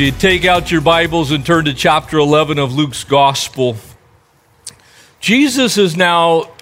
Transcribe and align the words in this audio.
If 0.00 0.06
you 0.06 0.18
take 0.18 0.46
out 0.46 0.72
your 0.72 0.80
Bibles 0.80 1.30
and 1.30 1.44
turn 1.44 1.66
to 1.66 1.74
chapter 1.74 2.16
11 2.16 2.58
of 2.58 2.72
Luke's 2.72 3.04
Gospel, 3.04 3.76
Jesus 5.20 5.76
has 5.76 5.94
now 5.94 6.52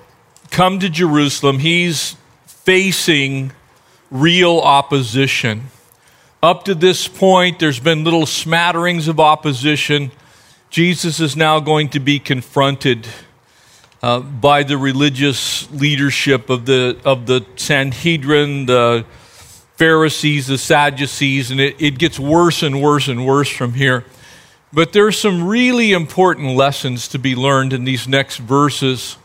come 0.50 0.80
to 0.80 0.88
Jerusalem. 0.88 1.60
He's 1.60 2.16
facing 2.46 3.52
real 4.10 4.58
opposition. 4.58 5.68
Up 6.42 6.64
to 6.64 6.74
this 6.74 7.06
point, 7.06 7.60
there's 7.60 7.78
been 7.78 8.02
little 8.02 8.26
smatterings 8.26 9.06
of 9.06 9.20
opposition. 9.20 10.10
Jesus 10.68 11.20
is 11.20 11.36
now 11.36 11.60
going 11.60 11.90
to 11.90 12.00
be 12.00 12.18
confronted 12.18 13.06
uh, 14.02 14.18
by 14.18 14.64
the 14.64 14.76
religious 14.76 15.70
leadership 15.70 16.50
of 16.50 16.66
the, 16.66 17.00
of 17.04 17.26
the 17.26 17.46
Sanhedrin, 17.54 18.66
the 18.66 19.04
Pharisees, 19.78 20.48
the 20.48 20.58
Sadducees, 20.58 21.52
and 21.52 21.60
it, 21.60 21.80
it 21.80 21.98
gets 21.98 22.18
worse 22.18 22.64
and 22.64 22.82
worse 22.82 23.06
and 23.06 23.24
worse 23.24 23.48
from 23.48 23.74
here. 23.74 24.04
But 24.72 24.92
there 24.92 25.06
are 25.06 25.12
some 25.12 25.46
really 25.46 25.92
important 25.92 26.56
lessons 26.56 27.06
to 27.08 27.18
be 27.18 27.36
learned 27.36 27.72
in 27.72 27.84
these 27.84 28.08
next 28.08 28.38
verses 28.38 29.16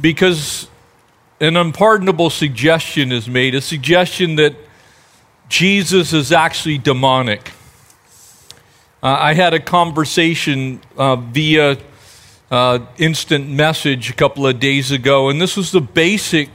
because 0.00 0.66
an 1.40 1.58
unpardonable 1.58 2.30
suggestion 2.30 3.12
is 3.12 3.28
made 3.28 3.54
a 3.54 3.60
suggestion 3.60 4.36
that 4.36 4.56
Jesus 5.50 6.14
is 6.14 6.32
actually 6.32 6.78
demonic. 6.78 7.52
Uh, 9.02 9.08
I 9.08 9.34
had 9.34 9.52
a 9.52 9.60
conversation 9.60 10.80
uh, 10.96 11.16
via 11.16 11.76
uh, 12.50 12.78
instant 12.96 13.50
message 13.50 14.08
a 14.08 14.14
couple 14.14 14.46
of 14.46 14.58
days 14.58 14.90
ago, 14.90 15.28
and 15.28 15.38
this 15.38 15.54
was 15.54 15.70
the 15.70 15.82
basic 15.82 16.48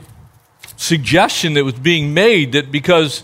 suggestion 0.77 1.53
that 1.53 1.63
was 1.63 1.73
being 1.73 2.13
made 2.13 2.53
that 2.53 2.71
because 2.71 3.23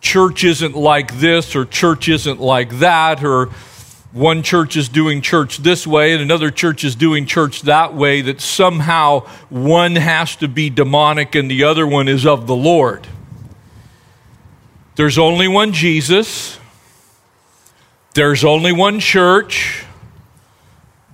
church 0.00 0.44
isn't 0.44 0.76
like 0.76 1.18
this 1.18 1.56
or 1.56 1.64
church 1.64 2.08
isn't 2.08 2.40
like 2.40 2.78
that 2.78 3.24
or 3.24 3.50
one 4.12 4.44
church 4.44 4.76
is 4.76 4.88
doing 4.88 5.20
church 5.20 5.58
this 5.58 5.86
way 5.86 6.12
and 6.12 6.22
another 6.22 6.50
church 6.50 6.84
is 6.84 6.94
doing 6.94 7.26
church 7.26 7.62
that 7.62 7.94
way, 7.94 8.20
that 8.20 8.40
somehow 8.40 9.20
one 9.48 9.96
has 9.96 10.36
to 10.36 10.46
be 10.46 10.70
demonic 10.70 11.34
and 11.34 11.50
the 11.50 11.64
other 11.64 11.84
one 11.86 12.06
is 12.06 12.24
of 12.24 12.46
the 12.46 12.54
Lord. 12.54 13.08
There's 14.94 15.18
only 15.18 15.48
one 15.48 15.72
Jesus. 15.72 16.60
There's 18.14 18.44
only 18.44 18.72
one 18.72 19.00
church. 19.00 19.84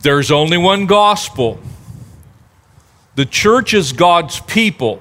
There's 0.02 0.30
only 0.30 0.58
one 0.58 0.84
gospel. 0.84 1.58
The 3.14 3.24
church 3.24 3.72
is 3.72 3.92
God's 3.92 4.40
people. 4.40 5.00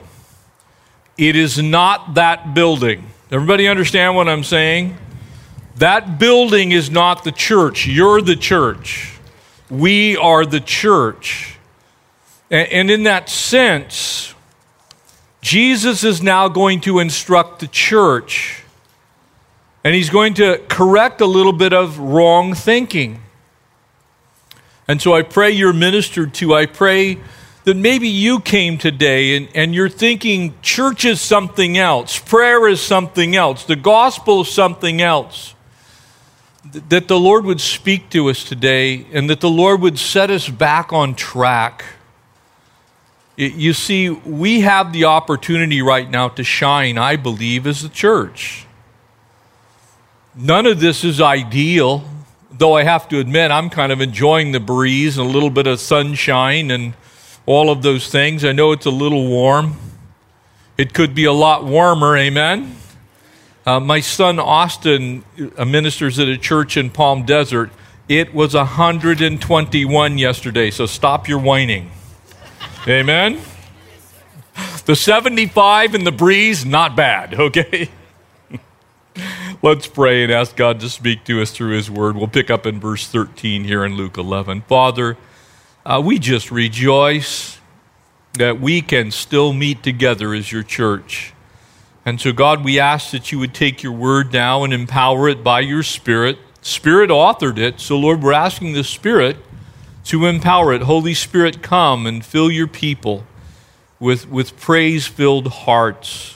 It 1.20 1.36
is 1.36 1.62
not 1.62 2.14
that 2.14 2.54
building. 2.54 3.06
Everybody 3.30 3.68
understand 3.68 4.16
what 4.16 4.30
I'm 4.30 4.46
saying? 4.46 4.98
That 5.76 6.18
building 6.18 6.72
is 6.72 6.90
not 6.90 7.26
the 7.26 7.34
church. 7.34 7.86
You're 7.86 8.22
the 8.22 8.38
church. 8.38 9.20
We 9.70 10.16
are 10.16 10.46
the 10.46 10.62
church. 10.62 11.58
And 12.50 12.90
in 12.90 13.04
that 13.04 13.30
sense, 13.30 14.34
Jesus 15.42 16.06
is 16.06 16.24
now 16.24 16.48
going 16.48 16.80
to 16.82 17.00
instruct 17.00 17.60
the 17.60 17.68
church. 17.68 18.64
And 19.84 19.94
he's 19.94 20.10
going 20.10 20.36
to 20.36 20.64
correct 20.70 21.20
a 21.20 21.26
little 21.26 21.52
bit 21.52 21.74
of 21.74 22.00
wrong 22.00 22.54
thinking. 22.54 23.22
And 24.88 25.02
so 25.02 25.14
I 25.14 25.24
pray 25.24 25.52
you're 25.52 25.74
ministered 25.74 26.34
to. 26.36 26.56
I 26.56 26.66
pray 26.66 27.18
that 27.70 27.78
maybe 27.78 28.08
you 28.08 28.40
came 28.40 28.80
today 28.80 29.38
and, 29.38 29.48
and 29.54 29.76
you're 29.76 29.90
thinking 29.90 30.56
church 30.64 31.06
is 31.06 31.22
something 31.22 31.78
else, 31.78 32.18
prayer 32.18 32.68
is 32.68 32.82
something 32.82 33.36
else, 33.36 33.64
the 33.64 33.76
gospel 33.76 34.42
is 34.42 34.52
something 34.52 35.04
else. 35.04 35.54
That 36.90 37.08
the 37.08 37.20
Lord 37.20 37.46
would 37.46 37.62
speak 37.62 38.10
to 38.10 38.28
us 38.32 38.44
today 38.44 39.06
and 39.14 39.30
that 39.30 39.40
the 39.40 39.52
Lord 39.52 39.82
would 39.82 40.00
set 40.00 40.32
us 40.32 40.50
back 40.50 40.92
on 40.92 41.14
track. 41.14 41.86
You 43.38 43.74
see, 43.74 44.10
we 44.10 44.62
have 44.62 44.92
the 44.92 45.06
opportunity 45.06 45.84
right 45.84 46.10
now 46.10 46.28
to 46.30 46.44
shine, 46.44 46.98
I 46.98 47.18
believe, 47.18 47.68
as 47.68 47.84
a 47.84 47.90
church. 47.90 48.66
None 50.36 50.66
of 50.66 50.80
this 50.80 51.04
is 51.04 51.22
ideal, 51.22 52.04
though 52.52 52.74
I 52.74 52.84
have 52.84 53.08
to 53.10 53.20
admit 53.20 53.52
I'm 53.52 53.70
kind 53.70 53.92
of 53.92 54.02
enjoying 54.02 54.54
the 54.54 54.60
breeze 54.60 55.20
and 55.20 55.30
a 55.30 55.32
little 55.32 55.52
bit 55.52 55.68
of 55.68 55.80
sunshine 55.80 56.72
and 56.72 56.96
all 57.46 57.70
of 57.70 57.82
those 57.82 58.10
things. 58.10 58.46
I 58.46 58.52
know 58.52 58.72
it's 58.72 58.86
a 58.86 58.92
little 58.92 59.28
warm. 59.28 59.78
It 60.78 60.94
could 60.94 61.14
be 61.14 61.26
a 61.26 61.34
lot 61.34 61.66
warmer, 61.66 62.16
amen? 62.16 62.76
Uh, 63.66 63.80
my 63.80 64.00
son 64.00 64.40
Austin 64.40 65.24
uh, 65.58 65.66
ministers 65.66 66.18
at 66.20 66.28
a 66.28 66.38
church 66.38 66.78
in 66.78 66.90
Palm 66.90 67.26
Desert. 67.26 67.70
It 68.08 68.34
was 68.34 68.56
121 68.56 70.18
yesterday, 70.18 70.72
so 70.72 70.86
stop 70.86 71.28
your 71.28 71.40
whining. 71.40 71.92
Amen? 72.88 73.40
The 74.86 74.96
75 74.96 75.94
and 75.94 76.08
the 76.08 76.12
breeze, 76.12 76.66
not 76.66 76.96
bad, 76.96 77.34
okay? 77.40 77.90
Let's 79.62 79.88
pray 79.88 80.24
and 80.24 80.32
ask 80.32 80.56
God 80.56 80.80
to 80.80 80.90
speak 80.90 81.26
to 81.26 81.42
us 81.42 81.52
through 81.52 81.76
His 81.76 81.92
Word. 81.92 82.16
We'll 82.16 82.28
pick 82.28 82.50
up 82.50 82.66
in 82.66 82.80
verse 82.80 83.06
13 83.08 83.66
here 83.66 83.84
in 83.84 83.96
Luke 83.96 84.18
11. 84.18 84.62
Father, 84.62 85.18
uh, 85.90 86.00
we 86.00 86.20
just 86.20 86.52
rejoice 86.52 87.60
that 88.34 88.62
we 88.62 88.80
can 88.80 89.10
still 89.10 89.54
meet 89.54 89.82
together 89.82 90.36
as 90.36 90.52
your 90.52 90.62
church. 90.62 91.34
And 92.06 92.22
so, 92.22 92.32
God, 92.32 92.64
we 92.64 92.80
ask 92.80 93.10
that 93.10 93.32
you 93.32 93.40
would 93.40 93.56
take 93.56 93.82
your 93.82 93.92
word 93.92 94.32
now 94.32 94.64
and 94.64 94.72
empower 94.72 95.28
it 95.28 95.44
by 95.44 95.62
your 95.62 95.82
Spirit. 95.82 96.38
Spirit 96.62 97.10
authored 97.10 97.58
it, 97.58 97.80
so, 97.80 97.98
Lord, 97.98 98.22
we're 98.22 98.34
asking 98.34 98.74
the 98.74 98.84
Spirit 98.84 99.38
to 100.06 100.28
empower 100.28 100.74
it. 100.74 100.84
Holy 100.84 101.16
Spirit, 101.16 101.64
come 101.64 102.06
and 102.06 102.24
fill 102.24 102.52
your 102.52 102.68
people 102.68 103.26
with, 104.00 104.30
with 104.30 104.56
praise 104.60 105.08
filled 105.08 105.48
hearts, 105.48 106.36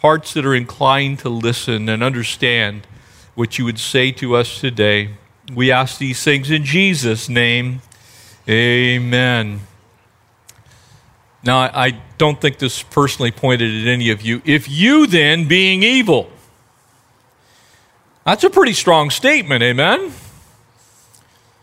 hearts 0.00 0.34
that 0.34 0.44
are 0.44 0.54
inclined 0.54 1.18
to 1.20 1.30
listen 1.30 1.88
and 1.88 2.02
understand 2.02 2.86
what 3.34 3.58
you 3.58 3.64
would 3.64 3.78
say 3.78 4.12
to 4.12 4.36
us 4.36 4.60
today. 4.60 5.14
We 5.54 5.72
ask 5.72 5.96
these 5.96 6.22
things 6.22 6.50
in 6.50 6.64
Jesus' 6.64 7.30
name. 7.30 7.80
Amen. 8.48 9.60
Now, 11.44 11.58
I 11.58 12.00
don't 12.18 12.40
think 12.40 12.58
this 12.58 12.82
personally 12.82 13.30
pointed 13.32 13.82
at 13.82 13.88
any 13.88 14.10
of 14.10 14.22
you. 14.22 14.42
If 14.44 14.68
you 14.68 15.06
then, 15.06 15.48
being 15.48 15.82
evil, 15.82 16.30
that's 18.24 18.44
a 18.44 18.50
pretty 18.50 18.72
strong 18.72 19.10
statement, 19.10 19.62
amen? 19.62 20.12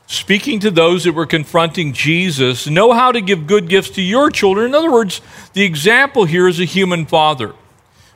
Speaking 0.07 0.59
to 0.62 0.72
those 0.72 1.03
that 1.03 1.13
were 1.13 1.25
confronting 1.25 1.94
Jesus, 1.94 2.68
know 2.68 2.91
how 2.91 3.12
to 3.12 3.22
give 3.22 3.47
good 3.47 3.69
gifts 3.69 3.91
to 3.91 4.01
your 4.01 4.29
children. 4.29 4.66
In 4.66 4.75
other 4.75 4.91
words, 4.91 5.22
the 5.53 5.63
example 5.63 6.25
here 6.25 6.47
is 6.47 6.59
a 6.59 6.66
human 6.66 7.06
father. 7.06 7.53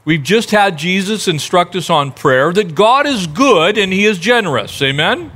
We've 0.04 0.24
just 0.24 0.52
had 0.52 0.78
Jesus 0.78 1.28
instruct 1.28 1.76
us 1.76 1.90
on 1.90 2.12
prayer 2.12 2.52
that 2.52 2.76
God 2.76 3.06
is 3.06 3.28
good 3.28 3.78
and 3.78 3.94
he 3.94 4.06
is 4.06 4.18
generous, 4.18 4.82
amen? 4.82 5.32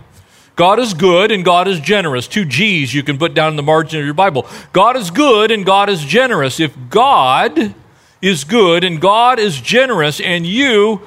God 0.58 0.80
is 0.80 0.96
good 0.96 1.32
and 1.32 1.46
God 1.46 1.68
is 1.68 1.80
generous. 1.80 2.28
Two 2.28 2.44
G's 2.44 2.94
you 2.94 3.04
can 3.04 3.20
put 3.20 3.36
down 3.36 3.52
in 3.52 3.56
the 3.56 3.64
margin 3.64 4.00
of 4.00 4.06
your 4.06 4.16
Bible. 4.16 4.48
God 4.74 4.98
is 4.98 5.12
good 5.12 5.52
and 5.52 5.64
God 5.64 5.88
is 5.88 6.04
generous. 6.04 6.60
If 6.60 6.76
God 6.90 7.76
is 8.24 8.44
good 8.44 8.84
and 8.84 9.00
God 9.00 9.38
is 9.38 9.62
generous 9.62 10.20
and 10.20 10.48
you 10.48 11.02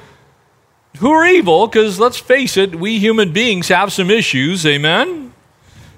who 0.98 1.10
are 1.10 1.26
evil, 1.26 1.66
because 1.66 1.98
let's 1.98 2.16
face 2.16 2.56
it, 2.56 2.76
we 2.76 3.00
human 3.00 3.32
beings 3.32 3.68
have 3.68 3.92
some 3.92 4.08
issues, 4.08 4.64
amen? 4.64 5.34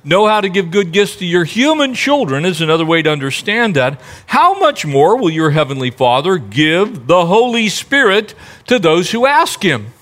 Know 0.02 0.26
how 0.26 0.40
to 0.40 0.48
give 0.48 0.70
good 0.70 0.90
gifts 0.90 1.16
to 1.16 1.26
your 1.26 1.44
human 1.44 1.94
children 1.94 2.46
is 2.46 2.62
another 2.62 2.86
way 2.86 3.02
to 3.02 3.10
understand 3.10 3.76
that. 3.76 4.00
How 4.26 4.58
much 4.58 4.86
more 4.86 5.18
will 5.18 5.30
your 5.30 5.50
heavenly 5.50 5.90
Father 5.90 6.38
give 6.38 7.06
the 7.06 7.26
Holy 7.26 7.68
Spirit 7.68 8.34
to 8.66 8.78
those 8.78 9.10
who 9.10 9.26
ask 9.26 9.62
Him? 9.62 9.92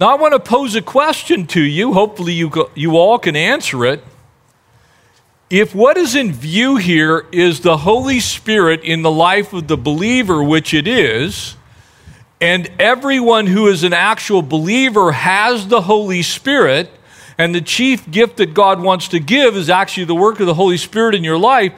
Now, 0.00 0.10
I 0.10 0.14
want 0.14 0.32
to 0.32 0.38
pose 0.38 0.76
a 0.76 0.82
question 0.82 1.48
to 1.48 1.60
you. 1.60 1.92
Hopefully, 1.92 2.32
you, 2.32 2.70
you 2.76 2.96
all 2.96 3.18
can 3.18 3.34
answer 3.34 3.84
it. 3.84 4.04
If 5.50 5.74
what 5.74 5.96
is 5.96 6.14
in 6.14 6.32
view 6.32 6.76
here 6.76 7.26
is 7.32 7.60
the 7.60 7.78
Holy 7.78 8.20
Spirit 8.20 8.84
in 8.84 9.02
the 9.02 9.10
life 9.10 9.52
of 9.52 9.66
the 9.66 9.76
believer, 9.76 10.40
which 10.40 10.72
it 10.72 10.86
is, 10.86 11.56
and 12.40 12.70
everyone 12.78 13.48
who 13.48 13.66
is 13.66 13.82
an 13.82 13.92
actual 13.92 14.42
believer 14.42 15.10
has 15.10 15.66
the 15.66 15.80
Holy 15.80 16.22
Spirit, 16.22 16.90
and 17.36 17.52
the 17.52 17.60
chief 17.60 18.08
gift 18.08 18.36
that 18.36 18.54
God 18.54 18.80
wants 18.80 19.08
to 19.08 19.18
give 19.18 19.56
is 19.56 19.68
actually 19.68 20.04
the 20.04 20.14
work 20.14 20.38
of 20.38 20.46
the 20.46 20.54
Holy 20.54 20.76
Spirit 20.76 21.16
in 21.16 21.24
your 21.24 21.38
life, 21.38 21.72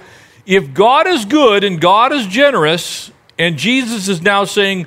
if 0.44 0.75
God 0.75 1.06
is 1.06 1.25
good 1.25 1.64
and 1.64 1.81
God 1.81 2.12
is 2.12 2.26
generous, 2.26 3.11
and 3.38 3.56
Jesus 3.56 4.08
is 4.08 4.20
now 4.20 4.44
saying, 4.44 4.87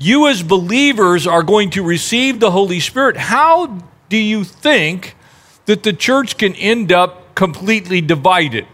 you 0.00 0.28
as 0.28 0.42
believers 0.42 1.26
are 1.26 1.42
going 1.42 1.70
to 1.70 1.82
receive 1.82 2.40
the 2.40 2.50
Holy 2.50 2.80
Spirit, 2.80 3.18
how 3.18 3.78
do 4.08 4.16
you 4.16 4.44
think 4.44 5.14
that 5.66 5.82
the 5.82 5.92
church 5.92 6.38
can 6.38 6.54
end 6.54 6.90
up 6.90 7.34
completely 7.34 8.00
divided? 8.00 8.66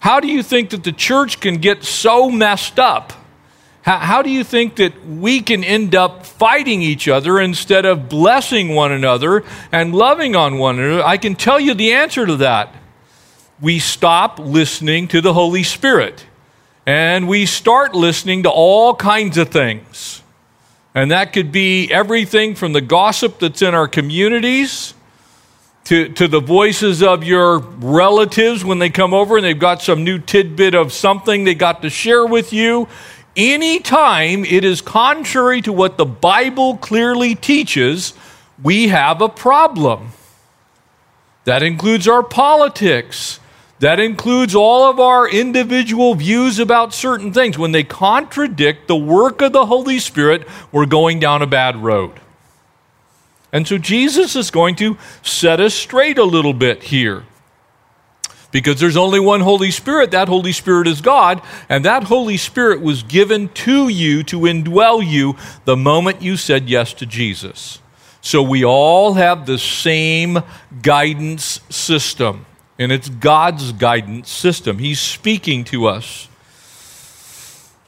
How 0.00 0.20
do 0.20 0.28
you 0.28 0.42
think 0.42 0.70
that 0.70 0.84
the 0.84 0.92
church 0.92 1.40
can 1.40 1.56
get 1.56 1.82
so 1.82 2.30
messed 2.30 2.78
up? 2.78 3.14
How, 3.80 3.98
how, 3.98 4.22
do 4.22 4.28
you 4.28 4.44
think 4.44 4.76
that 4.76 5.06
we 5.06 5.40
can 5.40 5.64
end 5.64 5.94
up 5.94 6.26
fighting 6.26 6.82
each 6.82 7.08
other 7.08 7.40
instead 7.40 7.86
of 7.86 8.10
blessing 8.10 8.74
one 8.74 8.92
another 8.92 9.42
and 9.72 9.94
loving 9.94 10.36
on 10.36 10.58
one 10.58 10.78
another? 10.78 11.02
I 11.02 11.16
can 11.16 11.34
tell 11.34 11.58
you 11.58 11.72
the 11.72 11.94
answer 11.94 12.26
to 12.26 12.36
that. 12.36 12.74
We 13.60 13.78
stop 13.78 14.38
listening 14.38 15.08
to 15.08 15.22
the 15.22 15.32
Holy 15.32 15.62
Spirit 15.62 16.26
and 16.86 17.28
we 17.28 17.46
start 17.46 17.94
listening 17.94 18.42
to 18.42 18.50
all 18.50 18.94
kinds 18.94 19.38
of 19.38 19.48
things. 19.48 20.22
And 20.94 21.10
that 21.10 21.32
could 21.32 21.52
be 21.52 21.90
everything 21.90 22.54
from 22.54 22.72
the 22.72 22.80
gossip 22.80 23.38
that's 23.38 23.62
in 23.62 23.74
our 23.74 23.88
communities 23.88 24.94
to, 25.84 26.08
to 26.10 26.28
the 26.28 26.40
voices 26.40 27.02
of 27.02 27.24
your 27.24 27.58
relatives 27.58 28.64
when 28.64 28.78
they 28.78 28.90
come 28.90 29.14
over 29.14 29.36
and 29.36 29.44
they've 29.44 29.58
got 29.58 29.82
some 29.82 30.04
new 30.04 30.18
tidbit 30.18 30.74
of 30.74 30.92
something 30.92 31.44
they 31.44 31.54
got 31.54 31.82
to 31.82 31.90
share 31.90 32.26
with 32.26 32.52
you. 32.52 32.88
Anytime 33.36 34.44
it 34.44 34.64
is 34.64 34.80
contrary 34.82 35.62
to 35.62 35.72
what 35.72 35.96
the 35.96 36.04
Bible 36.04 36.76
clearly 36.76 37.34
teaches, 37.34 38.12
we 38.62 38.88
have 38.88 39.22
a 39.22 39.28
problem. 39.28 40.12
That 41.44 41.62
includes 41.62 42.06
our 42.06 42.22
politics. 42.22 43.40
That 43.82 43.98
includes 43.98 44.54
all 44.54 44.88
of 44.88 45.00
our 45.00 45.28
individual 45.28 46.14
views 46.14 46.60
about 46.60 46.94
certain 46.94 47.32
things. 47.32 47.58
When 47.58 47.72
they 47.72 47.82
contradict 47.82 48.86
the 48.86 48.94
work 48.94 49.42
of 49.42 49.52
the 49.52 49.66
Holy 49.66 49.98
Spirit, 49.98 50.46
we're 50.70 50.86
going 50.86 51.18
down 51.18 51.42
a 51.42 51.48
bad 51.48 51.74
road. 51.74 52.12
And 53.52 53.66
so 53.66 53.78
Jesus 53.78 54.36
is 54.36 54.52
going 54.52 54.76
to 54.76 54.96
set 55.22 55.58
us 55.58 55.74
straight 55.74 56.16
a 56.16 56.22
little 56.22 56.52
bit 56.52 56.84
here 56.84 57.24
because 58.52 58.78
there's 58.78 58.96
only 58.96 59.18
one 59.18 59.40
Holy 59.40 59.72
Spirit. 59.72 60.12
That 60.12 60.28
Holy 60.28 60.52
Spirit 60.52 60.86
is 60.86 61.00
God, 61.00 61.42
and 61.68 61.84
that 61.84 62.04
Holy 62.04 62.36
Spirit 62.36 62.82
was 62.82 63.02
given 63.02 63.48
to 63.48 63.88
you 63.88 64.22
to 64.22 64.42
indwell 64.42 65.04
you 65.04 65.34
the 65.64 65.76
moment 65.76 66.22
you 66.22 66.36
said 66.36 66.68
yes 66.68 66.94
to 66.94 67.04
Jesus. 67.04 67.80
So 68.20 68.44
we 68.44 68.64
all 68.64 69.14
have 69.14 69.44
the 69.44 69.58
same 69.58 70.38
guidance 70.82 71.58
system, 71.68 72.46
and 72.82 72.92
it's 72.92 73.08
God's 73.08 73.72
guidance 73.72 74.30
system. 74.30 74.78
He's 74.78 75.00
speaking 75.00 75.64
to 75.64 75.86
us. 75.86 76.28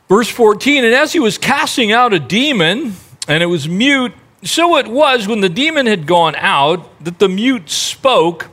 Verse 0.08 0.28
14, 0.28 0.84
and 0.84 0.94
as 0.94 1.12
he 1.12 1.20
was 1.20 1.38
casting 1.38 1.92
out 1.92 2.12
a 2.12 2.20
demon, 2.20 2.94
and 3.26 3.42
it 3.42 3.46
was 3.46 3.68
mute, 3.68 4.12
so 4.42 4.76
it 4.76 4.86
was 4.86 5.26
when 5.26 5.40
the 5.40 5.48
demon 5.48 5.86
had 5.86 6.06
gone 6.06 6.34
out 6.36 7.04
that 7.04 7.18
the 7.18 7.28
mute 7.28 7.70
spoke 7.70 8.50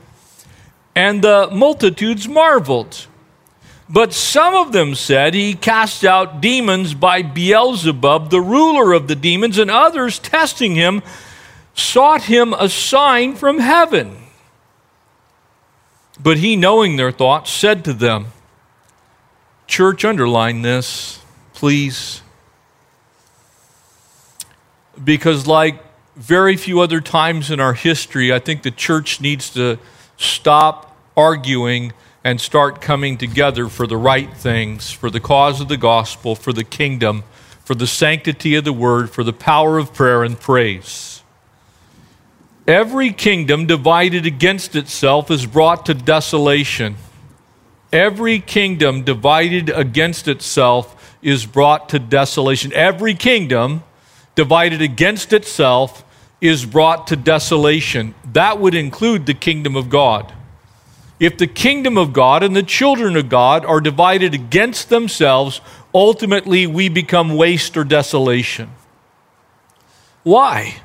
and 0.96 1.22
the 1.22 1.50
multitudes 1.52 2.28
marveled. 2.28 3.08
But 3.90 4.14
some 4.14 4.56
of 4.56 4.72
them 4.72 4.96
said, 4.96 5.34
He 5.34 5.54
cast 5.54 6.06
out 6.06 6.42
demons 6.42 6.94
by 6.94 7.22
Beelzebub, 7.24 8.30
the 8.30 8.40
ruler 8.40 8.94
of 8.94 9.10
the 9.10 9.16
demons, 9.16 9.58
and 9.58 9.70
others, 9.70 10.18
testing 10.18 10.76
him, 10.76 11.02
sought 11.74 12.24
him 12.24 12.54
a 12.54 12.70
sign 12.70 13.36
from 13.36 13.60
heaven. 13.60 14.18
But 16.22 16.38
he, 16.38 16.56
knowing 16.56 16.98
their 16.98 17.12
thoughts, 17.12 17.52
said 17.52 17.84
to 17.86 17.94
them, 17.94 18.28
Church, 19.68 20.04
underline 20.04 20.62
this, 20.62 21.20
please. 21.54 22.22
Because, 25.02 25.48
like 25.48 25.82
very 26.16 26.58
few 26.58 26.82
other 26.82 27.02
times 27.02 27.50
in 27.50 27.60
our 27.60 27.74
history, 27.74 28.34
I 28.34 28.40
think 28.40 28.64
the 28.64 28.72
church 28.72 29.22
needs 29.22 29.50
to 29.52 29.80
stop 30.18 30.96
arguing 31.18 31.94
and 32.24 32.40
start 32.40 32.82
coming 32.82 33.18
together 33.18 33.68
for 33.68 33.88
the 33.88 33.98
right 33.98 34.32
things, 34.36 34.92
for 34.92 35.10
the 35.10 35.20
cause 35.20 35.60
of 35.60 35.70
the 35.70 35.78
gospel, 35.78 36.36
for 36.36 36.54
the 36.54 36.64
kingdom, 36.64 37.24
for 37.64 37.74
the 37.74 37.88
sanctity 37.88 38.56
of 38.56 38.64
the 38.64 38.74
word, 38.74 39.10
for 39.10 39.24
the 39.24 39.34
power 39.34 39.80
of 39.80 39.94
prayer 39.94 40.24
and 40.24 40.40
praise. 40.40 41.11
Every 42.68 43.12
kingdom 43.12 43.66
divided 43.66 44.26
against 44.26 44.76
itself 44.76 45.32
is 45.32 45.46
brought 45.46 45.86
to 45.88 45.94
desolation. 45.94 46.96
Every 47.92 48.40
kingdom 48.40 49.04
divided 49.04 49.70
against 49.70 50.28
itself 50.28 51.18
is 51.22 51.46
brought 51.46 51.90
to 51.90 52.00
desolation. 52.00 52.72
Every 52.74 53.16
kingdom 53.16 53.84
divided 54.36 54.82
against 54.82 55.34
itself 55.34 56.06
is 56.40 56.66
brought 56.66 57.08
to 57.08 57.16
desolation. 57.16 58.16
That 58.32 58.60
would 58.60 58.76
include 58.76 59.26
the 59.26 59.34
kingdom 59.34 59.76
of 59.76 59.90
God. 59.90 60.34
If 61.20 61.38
the 61.38 61.48
kingdom 61.48 61.98
of 61.98 62.14
God 62.14 62.42
and 62.42 62.56
the 62.56 62.64
children 62.64 63.16
of 63.16 63.30
God 63.30 63.66
are 63.66 63.82
divided 63.82 64.34
against 64.34 64.90
themselves, 64.90 65.62
ultimately 65.94 66.66
we 66.66 66.90
become 66.90 67.36
waste 67.36 67.78
or 67.78 67.84
desolation. 67.84 68.72
Why? 70.24 70.82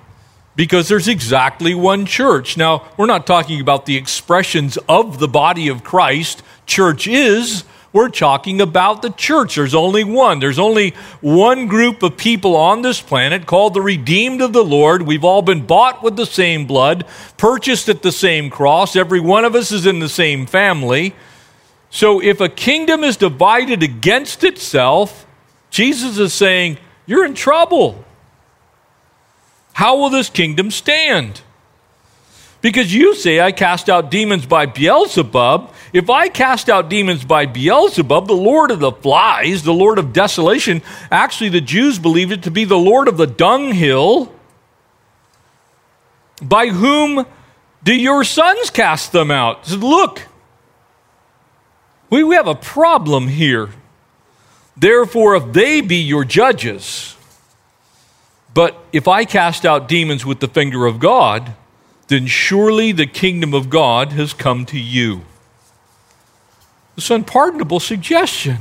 Because 0.56 0.88
there's 0.88 1.06
exactly 1.06 1.74
one 1.74 2.06
church. 2.06 2.56
Now, 2.56 2.88
we're 2.96 3.06
not 3.06 3.26
talking 3.26 3.60
about 3.60 3.86
the 3.86 3.96
expressions 3.96 4.78
of 4.88 5.18
the 5.18 5.28
body 5.28 5.68
of 5.68 5.84
Christ. 5.84 6.42
Church 6.66 7.06
is 7.06 7.64
we're 7.96 8.08
talking 8.10 8.60
about 8.60 9.00
the 9.00 9.08
church. 9.08 9.54
There's 9.54 9.74
only 9.74 10.04
one. 10.04 10.38
There's 10.38 10.58
only 10.58 10.90
one 11.22 11.66
group 11.66 12.02
of 12.02 12.18
people 12.18 12.54
on 12.54 12.82
this 12.82 13.00
planet 13.00 13.46
called 13.46 13.72
the 13.72 13.80
redeemed 13.80 14.42
of 14.42 14.52
the 14.52 14.64
Lord. 14.64 15.00
We've 15.00 15.24
all 15.24 15.40
been 15.40 15.64
bought 15.64 16.02
with 16.02 16.14
the 16.14 16.26
same 16.26 16.66
blood, 16.66 17.06
purchased 17.38 17.88
at 17.88 18.02
the 18.02 18.12
same 18.12 18.50
cross. 18.50 18.96
Every 18.96 19.20
one 19.20 19.46
of 19.46 19.54
us 19.54 19.72
is 19.72 19.86
in 19.86 20.00
the 20.00 20.10
same 20.10 20.44
family. 20.44 21.14
So 21.88 22.22
if 22.22 22.38
a 22.40 22.50
kingdom 22.50 23.02
is 23.02 23.16
divided 23.16 23.82
against 23.82 24.44
itself, 24.44 25.26
Jesus 25.70 26.18
is 26.18 26.34
saying, 26.34 26.76
You're 27.06 27.24
in 27.24 27.32
trouble. 27.32 28.04
How 29.76 29.98
will 29.98 30.08
this 30.08 30.30
kingdom 30.30 30.70
stand? 30.70 31.42
Because 32.62 32.94
you 32.94 33.14
say, 33.14 33.40
I 33.40 33.52
cast 33.52 33.90
out 33.90 34.10
demons 34.10 34.46
by 34.46 34.64
Beelzebub. 34.64 35.70
If 35.92 36.08
I 36.08 36.30
cast 36.30 36.70
out 36.70 36.88
demons 36.88 37.26
by 37.26 37.44
Beelzebub, 37.44 38.26
the 38.26 38.32
Lord 38.32 38.70
of 38.70 38.80
the 38.80 38.90
flies, 38.90 39.64
the 39.64 39.74
Lord 39.74 39.98
of 39.98 40.14
desolation, 40.14 40.80
actually 41.10 41.50
the 41.50 41.60
Jews 41.60 41.98
believed 41.98 42.32
it 42.32 42.42
to 42.44 42.50
be 42.50 42.64
the 42.64 42.78
Lord 42.78 43.06
of 43.06 43.18
the 43.18 43.26
dunghill, 43.26 44.32
by 46.40 46.68
whom 46.68 47.26
do 47.84 47.94
your 47.94 48.24
sons 48.24 48.70
cast 48.70 49.12
them 49.12 49.30
out? 49.30 49.66
Said, 49.66 49.80
Look, 49.80 50.22
we, 52.08 52.24
we 52.24 52.34
have 52.34 52.48
a 52.48 52.54
problem 52.54 53.28
here. 53.28 53.68
Therefore, 54.74 55.36
if 55.36 55.52
they 55.52 55.82
be 55.82 55.96
your 55.96 56.24
judges, 56.24 57.15
but 58.56 58.74
if 58.90 59.06
I 59.06 59.26
cast 59.26 59.66
out 59.66 59.86
demons 59.86 60.24
with 60.24 60.40
the 60.40 60.48
finger 60.48 60.86
of 60.86 60.98
God, 60.98 61.52
then 62.08 62.26
surely 62.26 62.90
the 62.90 63.04
kingdom 63.06 63.52
of 63.52 63.68
God 63.68 64.12
has 64.12 64.32
come 64.32 64.64
to 64.66 64.78
you. 64.78 65.26
This 66.94 67.10
unpardonable 67.10 67.80
suggestion. 67.80 68.56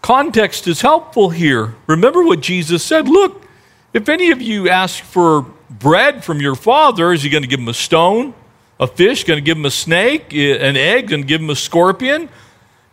Context 0.00 0.68
is 0.68 0.82
helpful 0.82 1.30
here. 1.30 1.74
Remember 1.88 2.22
what 2.22 2.40
Jesus 2.40 2.84
said 2.84 3.08
look, 3.08 3.42
if 3.92 4.08
any 4.08 4.30
of 4.30 4.40
you 4.40 4.68
ask 4.68 5.02
for 5.02 5.44
bread 5.68 6.22
from 6.22 6.40
your 6.40 6.54
father, 6.54 7.12
is 7.12 7.24
he 7.24 7.30
going 7.30 7.42
to 7.42 7.48
give 7.48 7.58
him 7.58 7.66
a 7.66 7.74
stone, 7.74 8.32
a 8.78 8.86
fish, 8.86 9.24
going 9.24 9.38
to 9.38 9.44
give 9.44 9.56
him 9.56 9.66
a 9.66 9.72
snake, 9.72 10.32
an 10.32 10.76
egg, 10.76 11.08
going 11.08 11.22
to 11.22 11.26
give 11.26 11.40
him 11.40 11.50
a 11.50 11.56
scorpion? 11.56 12.28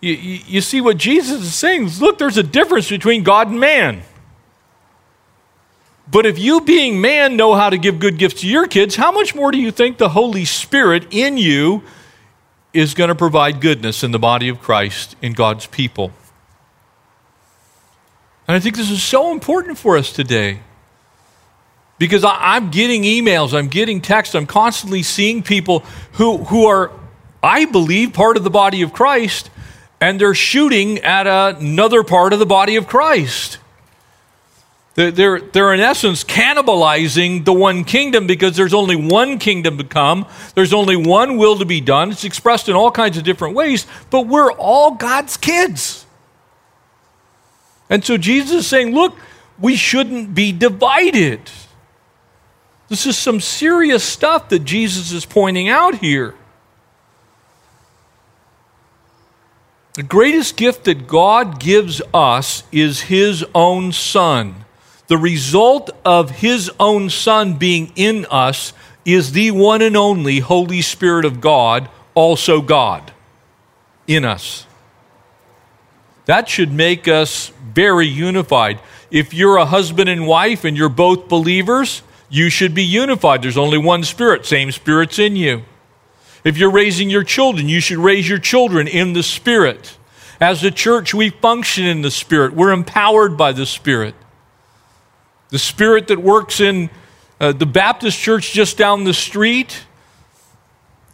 You, 0.02 0.14
you, 0.14 0.40
you 0.48 0.62
see 0.62 0.82
what 0.82 0.98
Jesus 0.98 1.44
is 1.44 1.54
saying? 1.54 1.92
Look, 2.00 2.18
there's 2.18 2.40
a 2.40 2.44
difference 2.44 2.90
between 2.90 3.22
God 3.22 3.50
and 3.50 3.60
man. 3.60 4.02
But 6.10 6.26
if 6.26 6.38
you, 6.38 6.62
being 6.62 7.02
man, 7.02 7.36
know 7.36 7.56
how 7.56 7.70
to 7.70 7.78
give 7.78 8.00
good 8.00 8.18
gifts 8.18 8.42
to 8.42 8.48
your 8.48 8.68
kids, 8.68 8.96
how 8.96 9.12
much 9.12 9.34
more 9.34 9.52
do 9.52 9.58
you 9.58 9.72
think 9.72 9.98
the 9.98 10.10
Holy 10.10 10.46
Spirit 10.46 11.08
in 11.12 11.38
you 11.38 11.84
is 12.74 12.94
going 12.94 13.08
to 13.08 13.16
provide 13.16 13.60
goodness 13.60 14.04
in 14.04 14.12
the 14.12 14.20
body 14.20 14.50
of 14.50 14.62
Christ, 14.62 15.16
in 15.22 15.34
God's 15.34 15.66
people? 15.66 16.12
And 18.48 18.56
I 18.56 18.60
think 18.60 18.76
this 18.76 18.92
is 18.92 19.02
so 19.02 19.32
important 19.32 19.78
for 19.78 19.98
us 19.98 20.12
today. 20.12 20.60
Because 21.98 22.24
I, 22.24 22.58
am 22.58 22.72
getting 22.72 23.04
emails, 23.04 23.58
I'm 23.58 23.70
getting 23.70 24.02
texts, 24.02 24.36
I'm 24.36 24.46
constantly 24.46 25.02
seeing 25.02 25.42
people 25.42 25.80
who, 26.14 26.38
who 26.38 26.66
are, 26.66 26.92
I 27.42 27.66
believe, 27.66 28.14
part 28.14 28.36
of 28.36 28.44
the 28.44 28.50
body 28.50 28.82
of 28.82 28.92
Christ, 28.92 29.50
and 30.02 30.20
they're 30.20 30.36
shooting 30.36 31.00
at 31.00 31.26
another 31.26 32.04
part 32.04 32.34
of 32.34 32.40
the 32.40 32.46
body 32.46 32.76
of 32.76 32.86
Christ. 32.86 33.60
They're, 34.96 35.42
they're 35.42 35.74
in 35.74 35.82
essence 35.82 36.24
cannibalizing 36.24 37.44
the 37.44 37.52
one 37.52 37.84
kingdom 37.84 38.28
because 38.28 38.56
there's 38.56 38.74
only 38.74 38.96
one 38.96 39.40
kingdom 39.40 39.78
to 39.78 39.84
come. 39.84 40.26
There's 40.56 40.72
only 40.72 40.96
one 40.96 41.38
will 41.38 41.58
to 41.60 41.66
be 41.66 41.82
done. 41.82 42.12
It's 42.12 42.24
expressed 42.24 42.70
in 42.70 42.76
all 42.76 42.92
kinds 42.92 43.18
of 43.18 43.26
different 43.26 43.56
ways, 43.56 43.86
but 44.10 44.26
we're 44.26 44.54
all 44.54 44.92
God's 44.92 45.36
kids. 45.36 46.06
And 47.90 48.06
so 48.06 48.16
Jesus 48.18 48.62
is 48.62 48.68
saying, 48.68 48.96
look, 48.96 49.18
we 49.60 49.76
shouldn't 49.76 50.34
be 50.34 50.54
divided. 50.54 51.42
This 52.88 53.06
is 53.06 53.18
some 53.18 53.42
serious 53.42 54.04
stuff 54.04 54.48
that 54.48 54.60
Jesus 54.60 55.12
is 55.12 55.26
pointing 55.26 55.68
out 55.68 55.96
here. 55.96 56.36
The 59.96 60.04
greatest 60.04 60.56
gift 60.56 60.86
that 60.86 61.06
God 61.06 61.60
gives 61.60 62.02
us 62.14 62.64
is 62.72 63.02
His 63.02 63.46
own 63.54 63.92
Son 63.92 64.65
the 65.08 65.18
result 65.18 65.92
of 66.04 66.32
his 66.32 66.72
own 66.80 67.10
Son 67.10 67.56
being 67.56 67.92
in 67.96 68.26
us 68.30 68.74
is 69.04 69.34
the 69.34 69.52
one 69.52 69.82
and 69.82 69.96
only 69.96 70.40
Holy 70.40 70.82
Spirit 70.82 71.26
of 71.26 71.40
God, 71.40 71.90
also 72.16 72.62
God, 72.62 73.12
in 74.08 74.26
us. 74.26 74.66
That 76.26 76.50
should 76.50 76.72
make 76.72 77.08
us 77.08 77.52
very 77.72 78.08
unified. 78.08 78.80
If 79.12 79.34
you're 79.34 79.58
a 79.58 79.66
husband 79.66 80.10
and 80.10 80.26
wife 80.26 80.64
and 80.64 80.76
you're 80.76 80.90
both 80.90 81.28
believers, 81.28 82.02
you 82.30 82.50
should 82.50 82.74
be 82.74 82.84
unified. 82.84 83.44
There's 83.44 83.58
only 83.58 83.78
one 83.78 84.04
Spirit, 84.04 84.46
same 84.46 84.72
Spirit's 84.72 85.20
in 85.20 85.36
you. 85.36 85.64
If 86.44 86.58
you're 86.58 86.72
raising 86.72 87.12
your 87.12 87.24
children, 87.24 87.70
you 87.70 87.80
should 87.80 87.98
raise 87.98 88.28
your 88.28 88.40
children 88.40 88.88
in 88.88 89.14
the 89.14 89.24
Spirit. 89.24 89.98
As 90.42 90.64
a 90.64 90.72
church, 90.72 91.14
we 91.14 91.30
function 91.30 91.86
in 91.86 92.02
the 92.02 92.12
Spirit, 92.12 92.54
we're 92.54 92.72
empowered 92.72 93.38
by 93.38 93.52
the 93.52 93.66
Spirit. 93.68 94.16
The 95.50 95.60
spirit 95.60 96.08
that 96.08 96.20
works 96.20 96.60
in 96.60 96.90
uh, 97.40 97.52
the 97.52 97.66
Baptist 97.66 98.18
church 98.20 98.54
just 98.54 98.78
down 98.78 99.04
the 99.04 99.14
street 99.14 99.86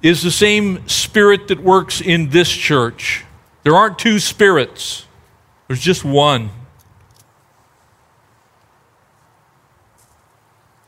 is 0.01 0.21
the 0.21 0.31
same 0.31 0.87
spirit 0.87 1.47
that 1.49 1.61
works 1.61 2.01
in 2.01 2.29
this 2.29 2.49
church. 2.49 3.25
There 3.63 3.75
aren't 3.75 3.99
two 3.99 4.19
spirits, 4.19 5.05
there's 5.67 5.81
just 5.81 6.03
one. 6.03 6.49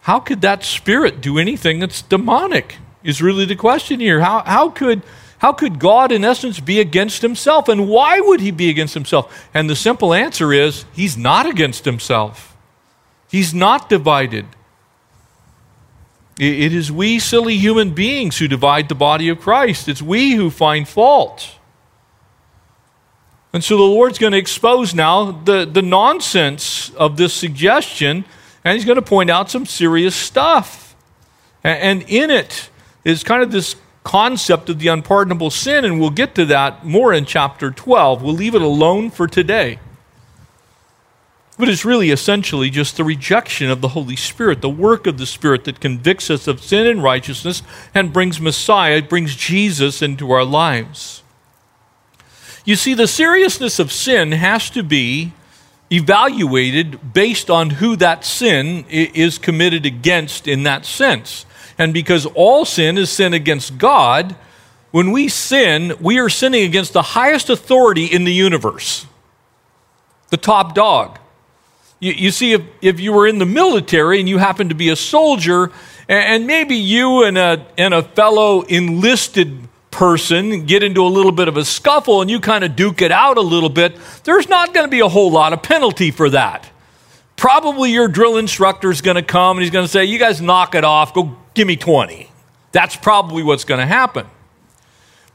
How 0.02 0.20
could 0.20 0.42
that 0.42 0.66
spirit 0.66 1.22
do 1.22 1.40
anything 1.40 1.80
that's 1.80 2.02
demonic? 2.02 2.76
Is 3.04 3.22
really 3.22 3.46
the 3.46 3.56
question 3.56 4.02
here. 4.02 4.20
How, 4.20 4.42
how, 4.42 4.70
could, 4.70 5.02
how 5.38 5.54
could 5.54 5.80
God, 5.80 6.12
in 6.12 6.26
essence, 6.26 6.60
be 6.60 6.82
against 6.82 7.22
himself? 7.22 7.70
And 7.70 7.88
why 7.88 8.20
would 8.20 8.42
he 8.42 8.52
be 8.52 8.70
against 8.70 8.94
himself? 8.94 9.48
And 9.54 9.70
the 9.70 9.78
simple 9.78 10.14
answer 10.14 10.52
is 10.52 10.84
he's 10.94 11.18
not 11.18 11.46
against 11.46 11.86
himself. 11.86 12.53
He's 13.34 13.52
not 13.52 13.90
divided. 13.90 14.46
It 16.40 16.72
is 16.72 16.92
we 16.92 17.18
silly 17.18 17.58
human 17.58 17.96
beings 17.96 18.38
who 18.38 18.48
divide 18.48 18.90
the 18.90 18.96
body 18.96 19.28
of 19.28 19.40
Christ. 19.40 19.88
It's 19.88 20.04
we 20.04 20.34
who 20.34 20.52
find 20.52 20.88
fault. 20.88 21.58
And 23.52 23.64
so 23.64 23.76
the 23.76 23.82
Lord's 23.82 24.20
going 24.20 24.34
to 24.34 24.38
expose 24.38 24.94
now 24.94 25.32
the, 25.32 25.66
the 25.66 25.82
nonsense 25.82 26.92
of 26.92 27.18
this 27.18 27.34
suggestion, 27.34 28.24
and 28.64 28.76
He's 28.76 28.86
going 28.86 28.98
to 28.98 29.02
point 29.02 29.32
out 29.32 29.50
some 29.50 29.66
serious 29.66 30.16
stuff. 30.16 30.96
And 31.64 32.04
in 32.04 32.30
it 32.30 32.70
is 33.04 33.24
kind 33.24 33.42
of 33.42 33.52
this 33.52 33.78
concept 34.04 34.70
of 34.70 34.78
the 34.78 34.90
unpardonable 34.90 35.50
sin, 35.50 35.86
and 35.86 36.00
we'll 36.00 36.12
get 36.12 36.36
to 36.36 36.46
that 36.46 36.86
more 36.86 37.12
in 37.12 37.26
chapter 37.26 37.72
12. 37.72 38.22
We'll 38.22 38.36
leave 38.36 38.54
it 38.54 38.62
alone 38.62 39.10
for 39.10 39.28
today. 39.28 39.80
But 41.58 41.70
it's 41.70 41.86
really 41.86 42.10
essentially 42.10 42.70
just 42.70 42.98
the 42.98 43.04
rejection 43.04 43.70
of 43.70 43.82
the 43.82 43.90
Holy 43.90 44.16
Spirit, 44.16 44.62
the 44.62 44.70
work 44.70 45.06
of 45.06 45.18
the 45.18 45.28
Spirit 45.28 45.66
that 45.66 45.80
convicts 45.80 46.30
us 46.30 46.48
of 46.48 46.64
sin 46.64 46.88
and 46.88 47.04
righteousness 47.04 47.62
and 47.94 48.12
brings 48.12 48.42
Messiah, 48.42 49.02
brings 49.04 49.36
Jesus 49.36 50.02
into 50.02 50.32
our 50.32 50.44
lives. 50.44 51.22
You 52.66 52.76
see, 52.76 52.94
the 52.94 53.08
seriousness 53.08 53.78
of 53.78 53.92
sin 53.92 54.32
has 54.32 54.70
to 54.72 54.82
be 54.84 55.34
evaluated 55.92 57.14
based 57.14 57.50
on 57.50 57.70
who 57.72 57.96
that 57.98 58.26
sin 58.26 58.86
is 58.90 59.38
committed 59.38 59.86
against 59.86 60.48
in 60.48 60.64
that 60.64 60.86
sense. 60.86 61.46
And 61.78 61.94
because 61.94 62.26
all 62.26 62.66
sin 62.66 62.98
is 62.98 63.12
sin 63.12 63.34
against 63.34 63.78
God, 63.78 64.36
when 64.92 65.12
we 65.12 65.28
sin, 65.28 65.94
we 66.00 66.20
are 66.20 66.30
sinning 66.30 66.64
against 66.64 66.94
the 66.94 67.02
highest 67.02 67.50
authority 67.50 68.06
in 68.06 68.24
the 68.24 68.34
universe, 68.34 69.06
the 70.30 70.38
top 70.38 70.74
dog. 70.74 71.20
You, 72.00 72.12
you 72.14 72.32
see, 72.32 72.54
if, 72.54 72.62
if 72.82 73.00
you 73.00 73.14
were 73.14 73.28
in 73.28 73.38
the 73.38 73.46
military 73.46 74.20
and 74.20 74.28
you 74.28 74.38
happened 74.38 74.70
to 74.70 74.76
be 74.76 74.90
a 74.90 74.96
soldier, 74.96 75.72
and, 76.08 76.26
and 76.26 76.48
maybe 76.48 76.76
you 76.76 77.24
and 77.24 77.38
a, 77.38 77.66
and 77.78 77.94
a 77.94 78.04
fellow 78.04 78.62
enlisted 78.64 79.68
person 79.94 80.66
get 80.66 80.84
into 80.84 81.06
a 81.06 81.08
little 81.08 81.32
bit 81.32 81.48
of 81.48 81.56
a 81.56 81.64
scuffle 81.64 82.22
and 82.22 82.30
you 82.30 82.40
kind 82.40 82.64
of 82.64 82.76
duke 82.76 83.02
it 83.02 83.12
out 83.12 83.38
a 83.38 83.42
little 83.42 83.70
bit, 83.70 83.96
there's 84.24 84.50
not 84.50 84.74
going 84.74 84.86
to 84.86 84.92
be 84.92 85.00
a 85.00 85.08
whole 85.08 85.32
lot 85.32 85.54
of 85.54 85.62
penalty 85.62 86.12
for 86.12 86.30
that. 86.32 86.70
Probably 87.36 87.92
your 87.92 88.08
drill 88.08 88.38
instructor 88.38 88.90
is 88.90 89.02
going 89.02 89.16
to 89.16 89.24
come 89.24 89.58
and 89.58 89.64
he's 89.64 89.72
going 89.72 89.86
to 89.86 89.92
say, 89.92 90.06
You 90.06 90.20
guys 90.20 90.42
knock 90.42 90.76
it 90.76 90.84
off, 90.84 91.14
go 91.14 91.36
give 91.54 91.68
me 91.68 91.76
20. 91.76 92.30
That's 92.72 92.96
probably 92.96 93.44
what's 93.44 93.64
going 93.64 93.80
to 93.80 93.86
happen. 93.86 94.28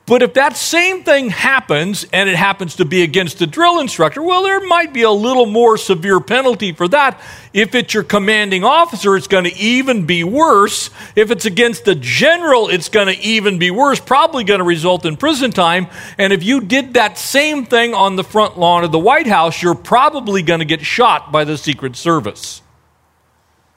But 0.09 0.23
if 0.23 0.33
that 0.35 0.57
same 0.57 1.03
thing 1.03 1.29
happens 1.29 2.07
and 2.15 2.31
it 2.31 2.37
happens 2.37 2.77
to 2.77 2.87
be 2.87 3.03
against 3.03 3.39
the 3.39 3.47
drill 3.47 3.79
instructor, 3.79 4.23
well, 4.23 4.43
there 4.43 4.67
might 4.67 4.95
be 4.95 5.03
a 5.03 5.11
little 5.11 5.45
more 5.45 5.77
severe 5.77 6.19
penalty 6.19 6.73
for 6.73 6.89
that. 6.89 7.21
If 7.53 7.75
it's 7.75 7.93
your 7.93 8.05
commanding 8.05 8.65
officer, 8.65 9.17
it's 9.17 9.27
going 9.27 9.45
to 9.45 9.55
even 9.57 10.07
be 10.07 10.25
worse. 10.25 10.89
If 11.15 11.31
it's 11.31 11.45
against 11.45 11.85
the 11.85 11.95
general, 11.95 12.71
it's 12.71 12.89
going 12.89 13.15
to 13.15 13.21
even 13.23 13.59
be 13.59 13.71
worse, 13.71 14.01
probably 14.01 14.45
going 14.45 14.61
to 14.61 14.65
result 14.65 15.05
in 15.05 15.19
prison 15.19 15.51
time. 15.51 15.89
And 16.17 16.33
if 16.33 16.43
you 16.43 16.63
did 16.63 16.95
that 16.95 17.19
same 17.19 17.67
thing 17.67 17.93
on 17.93 18.17
the 18.17 18.25
front 18.25 18.59
lawn 18.59 18.85
of 18.85 18.93
the 18.93 18.99
White 18.99 19.27
House, 19.27 19.63
you're 19.63 19.75
probably 19.75 20.41
going 20.41 20.61
to 20.61 20.65
get 20.65 20.81
shot 20.81 21.31
by 21.31 21.45
the 21.45 21.59
Secret 21.59 21.97
Service. 21.97 22.63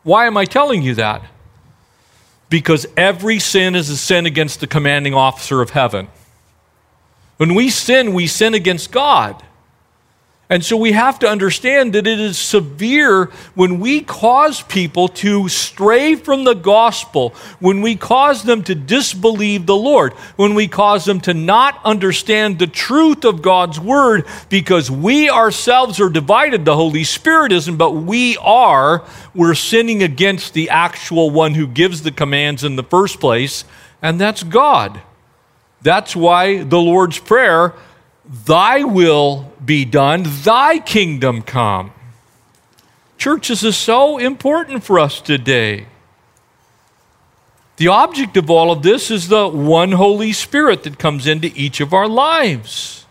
Why 0.04 0.28
am 0.28 0.38
I 0.38 0.46
telling 0.46 0.82
you 0.82 0.96
that? 0.96 1.24
Because 2.50 2.88
every 2.96 3.40
sin 3.40 3.76
is 3.76 3.90
a 3.90 3.98
sin 3.98 4.26
against 4.26 4.62
the 4.62 4.68
commanding 4.68 5.14
officer 5.14 5.62
of 5.62 5.72
heaven. 5.72 6.08
When 7.42 7.56
we 7.56 7.72
sin, 7.72 8.14
we 8.14 8.28
sin 8.28 8.54
against 8.54 8.92
God. 8.92 9.44
And 10.48 10.64
so 10.64 10.78
we 10.78 10.92
have 10.92 11.18
to 11.18 11.28
understand 11.28 11.94
that 11.94 12.06
it 12.06 12.20
is 12.20 12.38
severe 12.38 13.32
when 13.56 13.80
we 13.80 14.02
cause 14.02 14.62
people 14.62 15.08
to 15.08 15.50
stray 15.50 16.14
from 16.14 16.44
the 16.44 16.54
gospel, 16.54 17.34
when 17.60 17.82
we 17.82 17.96
cause 17.96 18.44
them 18.44 18.64
to 18.66 18.76
disbelieve 18.76 19.66
the 19.66 19.76
Lord, 19.76 20.14
when 20.36 20.54
we 20.54 20.68
cause 20.68 21.06
them 21.06 21.20
to 21.22 21.34
not 21.34 21.82
understand 21.84 22.60
the 22.60 22.68
truth 22.68 23.26
of 23.26 23.42
God's 23.42 23.80
word 23.80 24.28
because 24.50 24.92
we 24.92 25.28
ourselves 25.28 26.00
are 26.00 26.10
divided. 26.10 26.64
The 26.64 26.76
Holy 26.76 27.04
Spirit 27.04 27.52
isn't, 27.54 27.78
but 27.78 27.94
we 27.94 28.38
are. 28.38 29.04
We're 29.34 29.56
sinning 29.56 30.04
against 30.04 30.54
the 30.54 30.70
actual 30.70 31.32
one 31.32 31.56
who 31.56 31.66
gives 31.66 32.04
the 32.04 32.12
commands 32.12 32.64
in 32.64 32.76
the 32.76 32.84
first 32.84 33.20
place, 33.20 33.66
and 34.00 34.22
that's 34.22 34.44
God. 34.44 35.02
That's 35.82 36.16
why 36.16 36.64
the 36.64 36.80
Lord's 36.80 37.20
Prayer, 37.20 37.74
Thy 38.26 38.84
will 38.84 39.52
be 39.64 39.86
done, 39.86 40.26
Thy 40.44 40.80
kingdom 40.80 41.42
come. 41.42 41.92
Church, 43.18 43.50
this 43.50 43.64
is 43.64 43.78
so 43.78 44.18
important 44.18 44.84
for 44.84 45.00
us 45.00 45.22
today. 45.22 45.88
The 47.78 47.88
object 47.88 48.38
of 48.38 48.50
all 48.50 48.72
of 48.72 48.84
this 48.84 49.10
is 49.10 49.28
the 49.28 49.48
one 49.48 49.94
Holy 49.94 50.34
Spirit 50.34 50.84
that 50.84 51.00
comes 51.00 51.26
into 51.26 51.52
each 51.56 51.82
of 51.82 51.94
our 51.94 52.08
lives. 52.08 53.06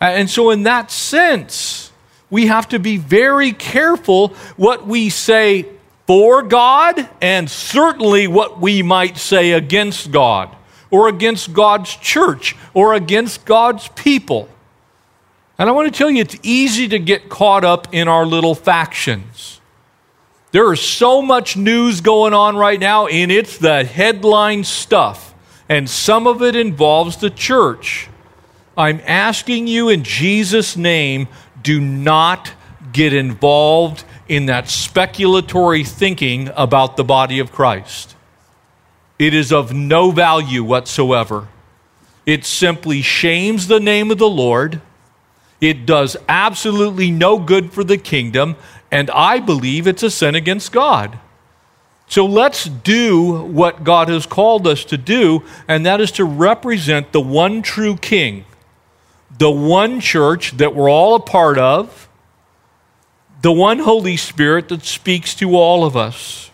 And 0.00 0.30
so, 0.30 0.50
in 0.50 0.62
that 0.62 0.92
sense, 0.92 1.90
we 2.30 2.46
have 2.46 2.68
to 2.68 2.78
be 2.78 2.98
very 2.98 3.52
careful 3.52 4.28
what 4.56 4.86
we 4.86 5.10
say 5.10 5.66
for 6.06 6.42
God 6.42 7.08
and 7.20 7.50
certainly 7.50 8.28
what 8.28 8.60
we 8.60 8.82
might 8.82 9.16
say 9.16 9.52
against 9.52 10.12
God 10.12 10.54
or 10.90 11.08
against 11.08 11.52
God's 11.52 11.94
church 11.94 12.56
or 12.74 12.94
against 12.94 13.44
God's 13.44 13.88
people. 13.88 14.48
And 15.58 15.68
I 15.68 15.72
want 15.72 15.92
to 15.92 15.96
tell 15.96 16.10
you, 16.10 16.20
it's 16.20 16.36
easy 16.42 16.88
to 16.88 16.98
get 16.98 17.28
caught 17.28 17.64
up 17.64 17.92
in 17.92 18.06
our 18.06 18.24
little 18.24 18.54
factions. 18.54 19.60
There 20.52 20.72
is 20.72 20.80
so 20.80 21.20
much 21.20 21.56
news 21.56 22.00
going 22.00 22.32
on 22.32 22.56
right 22.56 22.80
now, 22.80 23.06
and 23.06 23.30
it's 23.30 23.58
the 23.58 23.84
headline 23.84 24.64
stuff. 24.64 25.34
And 25.68 25.90
some 25.90 26.26
of 26.26 26.42
it 26.42 26.56
involves 26.56 27.18
the 27.18 27.28
church. 27.28 28.08
I'm 28.76 29.00
asking 29.04 29.66
you 29.66 29.88
in 29.88 30.04
Jesus' 30.04 30.76
name 30.76 31.28
do 31.60 31.80
not 31.80 32.52
get 32.92 33.12
involved 33.12 34.04
in 34.28 34.46
that 34.46 34.66
speculatory 34.66 35.86
thinking 35.86 36.50
about 36.54 36.96
the 36.96 37.04
body 37.04 37.40
of 37.40 37.52
Christ. 37.52 38.14
It 39.18 39.34
is 39.34 39.52
of 39.52 39.72
no 39.72 40.10
value 40.10 40.62
whatsoever. 40.62 41.48
It 42.24 42.44
simply 42.44 43.02
shames 43.02 43.66
the 43.66 43.80
name 43.80 44.10
of 44.10 44.18
the 44.18 44.28
Lord. 44.28 44.80
It 45.60 45.86
does 45.86 46.16
absolutely 46.28 47.10
no 47.10 47.38
good 47.38 47.72
for 47.72 47.82
the 47.82 47.98
kingdom, 47.98 48.56
and 48.90 49.10
I 49.10 49.40
believe 49.40 49.86
it's 49.86 50.02
a 50.02 50.10
sin 50.10 50.34
against 50.34 50.70
God. 50.70 51.18
So 52.06 52.24
let's 52.24 52.64
do 52.64 53.44
what 53.46 53.84
God 53.84 54.08
has 54.08 54.24
called 54.24 54.66
us 54.66 54.84
to 54.86 54.96
do, 54.96 55.42
and 55.66 55.84
that 55.84 56.00
is 56.00 56.12
to 56.12 56.24
represent 56.24 57.12
the 57.12 57.20
one 57.20 57.60
true 57.60 57.96
King, 57.96 58.44
the 59.36 59.50
one 59.50 60.00
church 60.00 60.52
that 60.58 60.74
we're 60.74 60.90
all 60.90 61.16
a 61.16 61.20
part 61.20 61.58
of, 61.58 62.08
the 63.42 63.52
one 63.52 63.80
Holy 63.80 64.16
Spirit 64.16 64.68
that 64.68 64.84
speaks 64.84 65.34
to 65.36 65.54
all 65.56 65.84
of 65.84 65.96
us. 65.96 66.47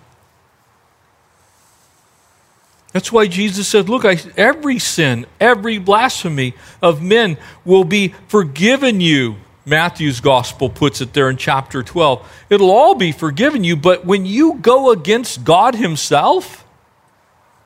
That's 2.94 3.10
why 3.10 3.26
Jesus 3.26 3.66
said, 3.66 3.88
Look, 3.88 4.04
I, 4.04 4.18
every 4.36 4.78
sin, 4.78 5.26
every 5.40 5.78
blasphemy 5.78 6.54
of 6.80 7.02
men 7.02 7.36
will 7.64 7.82
be 7.82 8.14
forgiven 8.28 9.00
you. 9.00 9.34
Matthew's 9.66 10.20
gospel 10.20 10.70
puts 10.70 11.00
it 11.00 11.12
there 11.12 11.28
in 11.28 11.36
chapter 11.36 11.82
12. 11.82 12.46
It'll 12.50 12.70
all 12.70 12.94
be 12.94 13.10
forgiven 13.10 13.64
you, 13.64 13.74
but 13.74 14.06
when 14.06 14.24
you 14.24 14.54
go 14.54 14.92
against 14.92 15.42
God 15.42 15.74
Himself, 15.74 16.64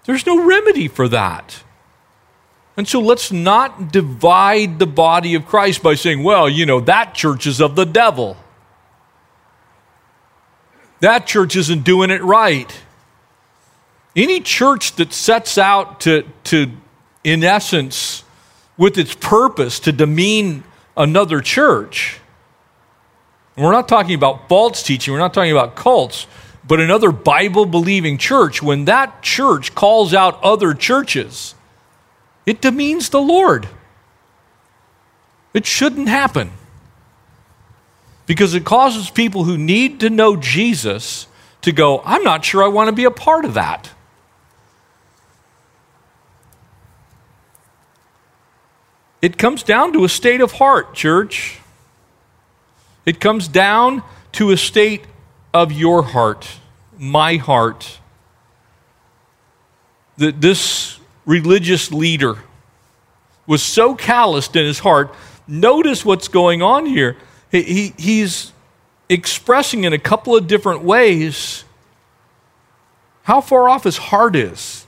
there's 0.06 0.24
no 0.24 0.46
remedy 0.46 0.88
for 0.88 1.08
that. 1.08 1.62
And 2.78 2.88
so 2.88 3.00
let's 3.00 3.30
not 3.30 3.92
divide 3.92 4.78
the 4.78 4.86
body 4.86 5.34
of 5.34 5.44
Christ 5.44 5.82
by 5.82 5.94
saying, 5.94 6.22
well, 6.22 6.48
you 6.48 6.64
know, 6.64 6.80
that 6.80 7.12
church 7.12 7.46
is 7.46 7.60
of 7.60 7.76
the 7.76 7.84
devil. 7.84 8.38
That 11.00 11.26
church 11.26 11.54
isn't 11.54 11.84
doing 11.84 12.10
it 12.10 12.22
right. 12.22 12.72
Any 14.18 14.40
church 14.40 14.96
that 14.96 15.12
sets 15.12 15.58
out 15.58 16.00
to, 16.00 16.26
to 16.44 16.72
in 17.22 17.44
essence, 17.44 18.24
with 18.76 18.98
its 18.98 19.14
purpose 19.14 19.78
to 19.78 19.92
demean 19.92 20.64
another 20.96 21.40
church, 21.40 22.18
and 23.54 23.64
we're 23.64 23.70
not 23.70 23.86
talking 23.86 24.16
about 24.16 24.48
false 24.48 24.82
teaching, 24.82 25.14
we're 25.14 25.20
not 25.20 25.32
talking 25.32 25.52
about 25.52 25.76
cults, 25.76 26.26
but 26.66 26.80
another 26.80 27.12
Bible 27.12 27.64
believing 27.64 28.18
church, 28.18 28.60
when 28.60 28.86
that 28.86 29.22
church 29.22 29.76
calls 29.76 30.12
out 30.12 30.42
other 30.42 30.74
churches, 30.74 31.54
it 32.44 32.60
demeans 32.60 33.10
the 33.10 33.22
Lord. 33.22 33.68
It 35.54 35.64
shouldn't 35.64 36.08
happen 36.08 36.50
because 38.26 38.52
it 38.54 38.64
causes 38.64 39.10
people 39.10 39.44
who 39.44 39.56
need 39.56 40.00
to 40.00 40.10
know 40.10 40.34
Jesus 40.34 41.28
to 41.62 41.70
go, 41.70 42.02
I'm 42.04 42.24
not 42.24 42.44
sure 42.44 42.64
I 42.64 42.68
want 42.68 42.88
to 42.88 42.92
be 42.92 43.04
a 43.04 43.12
part 43.12 43.44
of 43.44 43.54
that. 43.54 43.92
It 49.20 49.36
comes 49.36 49.62
down 49.62 49.92
to 49.94 50.04
a 50.04 50.08
state 50.08 50.40
of 50.40 50.52
heart, 50.52 50.94
church. 50.94 51.58
It 53.04 53.20
comes 53.20 53.48
down 53.48 54.02
to 54.32 54.50
a 54.50 54.56
state 54.56 55.04
of 55.52 55.72
your 55.72 56.02
heart, 56.02 56.48
my 56.98 57.36
heart. 57.36 57.98
That 60.18 60.40
this 60.40 60.98
religious 61.26 61.90
leader 61.90 62.38
was 63.46 63.62
so 63.62 63.94
calloused 63.94 64.54
in 64.56 64.64
his 64.64 64.78
heart. 64.78 65.14
Notice 65.46 66.04
what's 66.04 66.28
going 66.28 66.62
on 66.62 66.86
here. 66.86 67.16
He, 67.50 67.62
he, 67.62 67.94
he's 67.96 68.52
expressing 69.08 69.84
in 69.84 69.92
a 69.92 69.98
couple 69.98 70.36
of 70.36 70.46
different 70.46 70.82
ways 70.82 71.64
how 73.22 73.40
far 73.40 73.68
off 73.68 73.84
his 73.84 73.96
heart 73.96 74.36
is. 74.36 74.86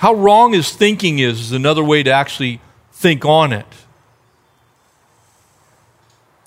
How 0.00 0.14
wrong 0.14 0.54
his 0.54 0.72
thinking 0.72 1.18
is 1.18 1.38
is 1.38 1.52
another 1.52 1.84
way 1.84 2.02
to 2.02 2.10
actually 2.10 2.62
think 2.90 3.26
on 3.26 3.52
it. 3.52 3.66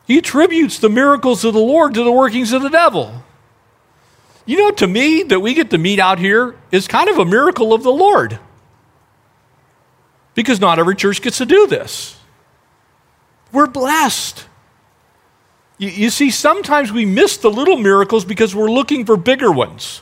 He 0.07 0.17
attributes 0.17 0.79
the 0.79 0.89
miracles 0.89 1.45
of 1.45 1.53
the 1.53 1.59
Lord 1.59 1.93
to 1.93 2.03
the 2.03 2.11
workings 2.11 2.51
of 2.51 2.63
the 2.63 2.71
devil. 2.71 3.23
You 4.47 4.57
know, 4.57 4.71
to 4.71 4.87
me, 4.87 5.21
that 5.21 5.39
we 5.39 5.53
get 5.53 5.69
to 5.69 5.77
meet 5.77 5.99
out 5.99 6.17
here 6.17 6.55
is 6.71 6.87
kind 6.87 7.11
of 7.11 7.19
a 7.19 7.25
miracle 7.25 7.75
of 7.75 7.83
the 7.83 7.91
Lord. 7.91 8.39
Because 10.33 10.59
not 10.59 10.79
every 10.79 10.95
church 10.95 11.21
gets 11.21 11.37
to 11.37 11.45
do 11.45 11.67
this. 11.67 12.17
We're 13.51 13.67
blessed. 13.67 14.47
You, 15.77 15.89
you 15.89 16.09
see, 16.09 16.31
sometimes 16.31 16.91
we 16.91 17.05
miss 17.05 17.37
the 17.37 17.51
little 17.51 17.77
miracles 17.77 18.25
because 18.25 18.55
we're 18.55 18.71
looking 18.71 19.05
for 19.05 19.15
bigger 19.15 19.51
ones. 19.51 20.01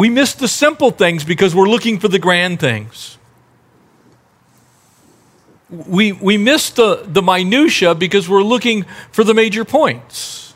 We 0.00 0.08
miss 0.08 0.32
the 0.32 0.48
simple 0.48 0.92
things 0.92 1.24
because 1.24 1.54
we're 1.54 1.68
looking 1.68 1.98
for 1.98 2.08
the 2.08 2.18
grand 2.18 2.58
things. 2.58 3.18
We, 5.68 6.12
we 6.12 6.38
miss 6.38 6.70
the, 6.70 7.04
the 7.06 7.20
minutia 7.20 7.94
because 7.94 8.26
we're 8.26 8.42
looking 8.42 8.86
for 9.12 9.24
the 9.24 9.34
major 9.34 9.62
points. 9.62 10.54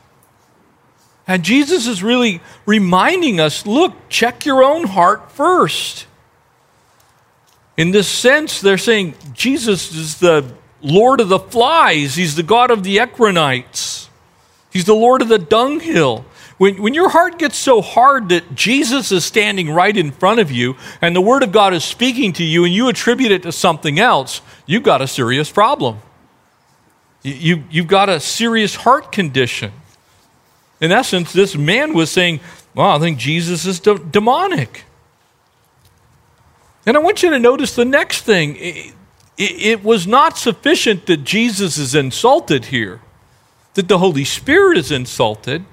And 1.27 1.43
Jesus 1.43 1.87
is 1.87 2.03
really 2.03 2.41
reminding 2.65 3.39
us 3.39 3.67
look, 3.67 4.09
check 4.09 4.47
your 4.47 4.65
own 4.65 4.85
heart 4.85 5.31
first. 5.31 6.07
In 7.77 7.91
this 7.91 8.09
sense, 8.09 8.63
they're 8.63 8.79
saying 8.79 9.13
Jesus 9.35 9.95
is 9.95 10.21
the 10.21 10.55
Lord 10.81 11.21
of 11.21 11.29
the 11.29 11.39
flies, 11.39 12.15
He's 12.15 12.35
the 12.35 12.43
God 12.43 12.71
of 12.71 12.83
the 12.83 12.97
Ekronites, 12.97 14.09
He's 14.73 14.87
the 14.87 14.95
Lord 14.95 15.21
of 15.21 15.29
the 15.29 15.39
dunghill. 15.39 16.25
When, 16.57 16.81
when 16.81 16.95
your 16.95 17.09
heart 17.09 17.39
gets 17.39 17.57
so 17.57 17.83
hard 17.83 18.29
that 18.29 18.55
Jesus 18.55 19.11
is 19.11 19.25
standing 19.25 19.71
right 19.71 19.97
in 19.97 20.13
front 20.13 20.39
of 20.39 20.53
you 20.53 20.77
and 21.01 21.15
the 21.15 21.21
Word 21.21 21.43
of 21.43 21.51
God 21.51 21.75
is 21.75 21.83
speaking 21.83 22.33
to 22.35 22.45
you 22.45 22.65
and 22.65 22.73
you 22.73 22.89
attribute 22.89 23.33
it 23.33 23.43
to 23.43 23.53
something 23.53 23.99
else, 23.99 24.41
you've 24.67 24.85
got 24.85 25.03
a 25.03 25.09
serious 25.09 25.51
problem. 25.51 25.99
You, 27.23 27.65
you've 27.71 27.89
got 27.89 28.09
a 28.09 28.21
serious 28.21 28.77
heart 28.77 29.11
condition. 29.11 29.73
In 30.81 30.93
essence, 30.93 31.33
this 31.33 31.57
man 31.57 31.95
was 31.95 32.11
saying, 32.11 32.41
Well, 32.75 32.91
I 32.91 32.99
think 32.99 33.19
Jesus 33.19 33.65
is 33.65 33.81
de- 33.81 33.99
demonic. 33.99 34.85
And 36.87 36.97
I 36.97 37.01
want 37.01 37.23
you 37.23 37.31
to 37.31 37.39
notice 37.39 37.75
the 37.75 37.87
next 37.87 38.23
thing. 38.23 38.57
It, 38.57 38.93
it, 39.39 39.63
it 39.63 39.85
was 39.85 40.07
not 40.07 40.37
sufficient 40.37 41.07
that 41.07 41.25
Jesus 41.25 41.79
is 41.79 41.95
insulted 41.95 42.67
here, 42.67 43.01
that 43.73 43.89
the 43.89 43.99
Holy 43.99 44.25
Spirit 44.25 44.77
is 44.77 44.93
insulted. 44.93 45.65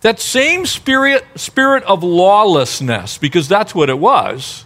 That 0.00 0.18
same 0.18 0.64
spirit, 0.64 1.24
spirit 1.36 1.84
of 1.84 2.02
lawlessness, 2.02 3.18
because 3.18 3.48
that's 3.48 3.74
what 3.74 3.90
it 3.90 3.98
was, 3.98 4.64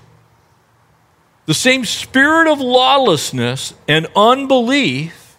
the 1.47 1.55
same 1.55 1.85
spirit 1.85 2.51
of 2.51 2.61
lawlessness 2.61 3.75
and 3.89 4.07
unbelief 4.17 5.37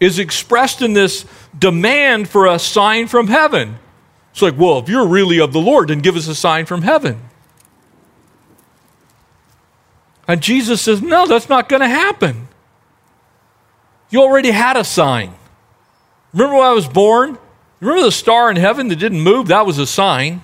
is 0.00 0.18
expressed 0.18 0.82
in 0.82 0.94
this 0.94 1.24
demand 1.56 2.28
for 2.28 2.46
a 2.46 2.58
sign 2.58 3.06
from 3.06 3.28
heaven. 3.28 3.78
It's 4.32 4.42
like, 4.42 4.58
well, 4.58 4.78
if 4.78 4.88
you're 4.88 5.06
really 5.06 5.40
of 5.40 5.52
the 5.52 5.60
Lord, 5.60 5.88
then 5.88 6.00
give 6.00 6.16
us 6.16 6.28
a 6.28 6.34
sign 6.34 6.66
from 6.66 6.82
heaven. 6.82 7.20
And 10.28 10.42
Jesus 10.42 10.82
says, 10.82 11.00
no, 11.00 11.26
that's 11.26 11.48
not 11.48 11.68
going 11.68 11.80
to 11.80 11.88
happen. 11.88 12.48
You 14.10 14.22
already 14.22 14.50
had 14.50 14.76
a 14.76 14.84
sign. 14.84 15.34
Remember 16.32 16.56
when 16.56 16.66
I 16.66 16.72
was 16.72 16.88
born? 16.88 17.38
Remember 17.80 18.04
the 18.04 18.12
star 18.12 18.50
in 18.50 18.56
heaven 18.56 18.88
that 18.88 18.96
didn't 18.96 19.20
move? 19.20 19.48
That 19.48 19.66
was 19.66 19.78
a 19.78 19.86
sign. 19.86 20.42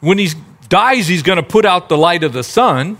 When 0.00 0.18
he 0.18 0.30
dies, 0.68 1.08
he's 1.08 1.22
going 1.22 1.36
to 1.36 1.42
put 1.42 1.64
out 1.64 1.88
the 1.88 1.96
light 1.96 2.24
of 2.24 2.32
the 2.32 2.44
sun. 2.44 2.98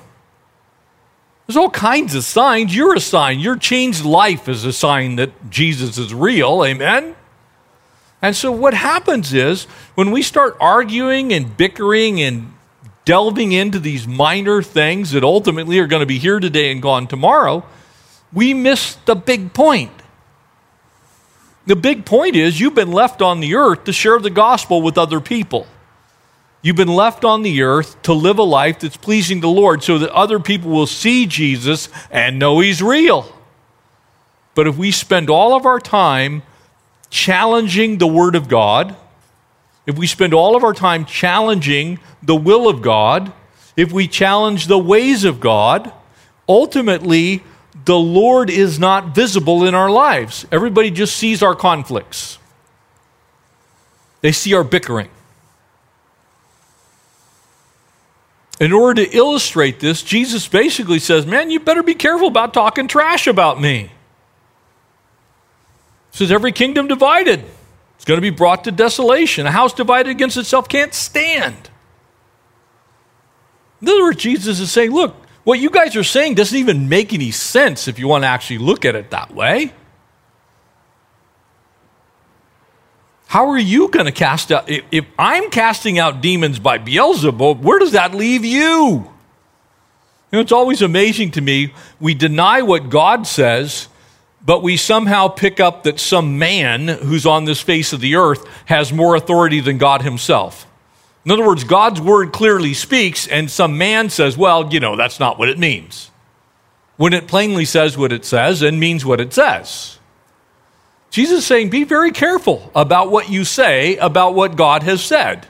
There's 1.46 1.56
all 1.56 1.70
kinds 1.70 2.14
of 2.14 2.24
signs. 2.24 2.74
You're 2.74 2.94
a 2.94 3.00
sign. 3.00 3.40
Your 3.40 3.56
changed 3.56 4.04
life 4.04 4.48
is 4.48 4.64
a 4.64 4.72
sign 4.72 5.16
that 5.16 5.50
Jesus 5.50 5.98
is 5.98 6.14
real. 6.14 6.64
Amen? 6.64 7.16
And 8.22 8.36
so 8.36 8.52
what 8.52 8.72
happens 8.72 9.34
is 9.34 9.64
when 9.96 10.12
we 10.12 10.22
start 10.22 10.56
arguing 10.60 11.32
and 11.32 11.56
bickering 11.56 12.22
and 12.22 12.54
delving 13.04 13.50
into 13.50 13.80
these 13.80 14.06
minor 14.06 14.62
things 14.62 15.10
that 15.10 15.24
ultimately 15.24 15.80
are 15.80 15.88
going 15.88 16.00
to 16.00 16.06
be 16.06 16.18
here 16.18 16.38
today 16.38 16.70
and 16.70 16.80
gone 16.80 17.08
tomorrow, 17.08 17.64
we 18.32 18.54
miss 18.54 18.94
the 19.06 19.16
big 19.16 19.52
point. 19.52 19.90
The 21.66 21.76
big 21.76 22.04
point 22.04 22.34
is 22.36 22.58
you've 22.58 22.74
been 22.74 22.92
left 22.92 23.22
on 23.22 23.40
the 23.40 23.54
earth 23.54 23.84
to 23.84 23.92
share 23.92 24.18
the 24.18 24.30
gospel 24.30 24.82
with 24.82 24.98
other 24.98 25.20
people. 25.20 25.66
You've 26.60 26.76
been 26.76 26.88
left 26.88 27.24
on 27.24 27.42
the 27.42 27.62
earth 27.62 28.00
to 28.02 28.12
live 28.12 28.38
a 28.38 28.44
life 28.44 28.80
that's 28.80 28.96
pleasing 28.96 29.40
the 29.40 29.48
Lord 29.48 29.82
so 29.82 29.98
that 29.98 30.10
other 30.10 30.38
people 30.38 30.70
will 30.70 30.86
see 30.86 31.26
Jesus 31.26 31.88
and 32.10 32.38
know 32.38 32.60
he's 32.60 32.82
real. 32.82 33.32
But 34.54 34.68
if 34.68 34.76
we 34.76 34.90
spend 34.90 35.30
all 35.30 35.56
of 35.56 35.66
our 35.66 35.80
time 35.80 36.42
challenging 37.10 37.98
the 37.98 38.06
Word 38.06 38.34
of 38.34 38.48
God, 38.48 38.96
if 39.86 39.98
we 39.98 40.06
spend 40.06 40.32
all 40.32 40.54
of 40.54 40.62
our 40.62 40.74
time 40.74 41.04
challenging 41.04 41.98
the 42.22 42.36
will 42.36 42.68
of 42.68 42.82
God, 42.82 43.32
if 43.76 43.90
we 43.90 44.06
challenge 44.06 44.66
the 44.66 44.78
ways 44.78 45.24
of 45.24 45.40
God, 45.40 45.92
ultimately 46.48 47.42
the 47.84 47.98
Lord 47.98 48.50
is 48.50 48.78
not 48.78 49.14
visible 49.14 49.64
in 49.64 49.74
our 49.74 49.90
lives. 49.90 50.46
Everybody 50.52 50.90
just 50.90 51.16
sees 51.16 51.42
our 51.42 51.54
conflicts, 51.54 52.38
they 54.20 54.32
see 54.32 54.54
our 54.54 54.64
bickering. 54.64 55.08
in 58.62 58.72
order 58.72 59.04
to 59.04 59.16
illustrate 59.16 59.80
this, 59.80 60.04
Jesus 60.04 60.46
basically 60.46 61.00
says, 61.00 61.26
Man, 61.26 61.50
you 61.50 61.58
better 61.58 61.82
be 61.82 61.94
careful 61.94 62.28
about 62.28 62.54
talking 62.54 62.86
trash 62.86 63.26
about 63.26 63.60
me. 63.60 63.90
He 66.12 66.18
says, 66.18 66.30
Every 66.30 66.52
kingdom 66.52 66.86
divided 66.86 67.40
is 67.98 68.04
going 68.04 68.18
to 68.18 68.22
be 68.22 68.30
brought 68.30 68.62
to 68.64 68.70
desolation. 68.70 69.46
A 69.46 69.50
house 69.50 69.72
divided 69.74 70.10
against 70.10 70.36
itself 70.36 70.68
can't 70.68 70.94
stand. 70.94 71.70
In 73.80 73.88
other 73.88 74.02
words, 74.02 74.22
Jesus 74.22 74.60
is 74.60 74.70
saying, 74.70 74.92
Look, 74.92 75.16
what 75.44 75.58
you 75.58 75.70
guys 75.70 75.96
are 75.96 76.04
saying 76.04 76.34
doesn't 76.34 76.56
even 76.56 76.88
make 76.88 77.12
any 77.12 77.30
sense 77.30 77.88
if 77.88 77.98
you 77.98 78.08
want 78.08 78.24
to 78.24 78.28
actually 78.28 78.58
look 78.58 78.84
at 78.84 78.94
it 78.94 79.10
that 79.10 79.34
way. 79.34 79.72
How 83.26 83.48
are 83.48 83.58
you 83.58 83.88
going 83.88 84.06
to 84.06 84.12
cast 84.12 84.52
out? 84.52 84.68
If 84.68 85.06
I'm 85.18 85.50
casting 85.50 85.98
out 85.98 86.20
demons 86.20 86.58
by 86.58 86.76
Beelzebub, 86.78 87.64
where 87.64 87.78
does 87.78 87.92
that 87.92 88.14
leave 88.14 88.44
you? 88.44 89.10
You 90.30 90.38
know, 90.38 90.40
it's 90.40 90.52
always 90.52 90.82
amazing 90.82 91.30
to 91.32 91.40
me. 91.40 91.72
We 91.98 92.14
deny 92.14 92.62
what 92.62 92.90
God 92.90 93.26
says, 93.26 93.88
but 94.44 94.62
we 94.62 94.76
somehow 94.76 95.28
pick 95.28 95.60
up 95.60 95.84
that 95.84 95.98
some 95.98 96.38
man 96.38 96.88
who's 96.88 97.24
on 97.26 97.46
this 97.46 97.60
face 97.60 97.92
of 97.92 98.00
the 98.00 98.16
earth 98.16 98.46
has 98.66 98.92
more 98.92 99.14
authority 99.14 99.60
than 99.60 99.78
God 99.78 100.02
himself. 100.02 100.66
In 101.24 101.30
other 101.30 101.46
words, 101.46 101.64
God's 101.64 102.00
word 102.00 102.32
clearly 102.32 102.74
speaks, 102.74 103.28
and 103.28 103.50
some 103.50 103.78
man 103.78 104.10
says, 104.10 104.36
well, 104.36 104.72
you 104.72 104.80
know, 104.80 104.96
that's 104.96 105.20
not 105.20 105.38
what 105.38 105.48
it 105.48 105.58
means. 105.58 106.10
When 106.96 107.12
it 107.12 107.28
plainly 107.28 107.64
says 107.64 107.96
what 107.96 108.12
it 108.12 108.24
says 108.24 108.62
and 108.62 108.80
means 108.80 109.04
what 109.04 109.20
it 109.20 109.32
says. 109.32 109.98
Jesus 111.10 111.40
is 111.40 111.46
saying, 111.46 111.68
be 111.68 111.84
very 111.84 112.10
careful 112.10 112.70
about 112.74 113.10
what 113.10 113.28
you 113.30 113.44
say 113.44 113.96
about 113.98 114.34
what 114.34 114.56
God 114.56 114.82
has 114.82 115.02
said. 115.02 115.46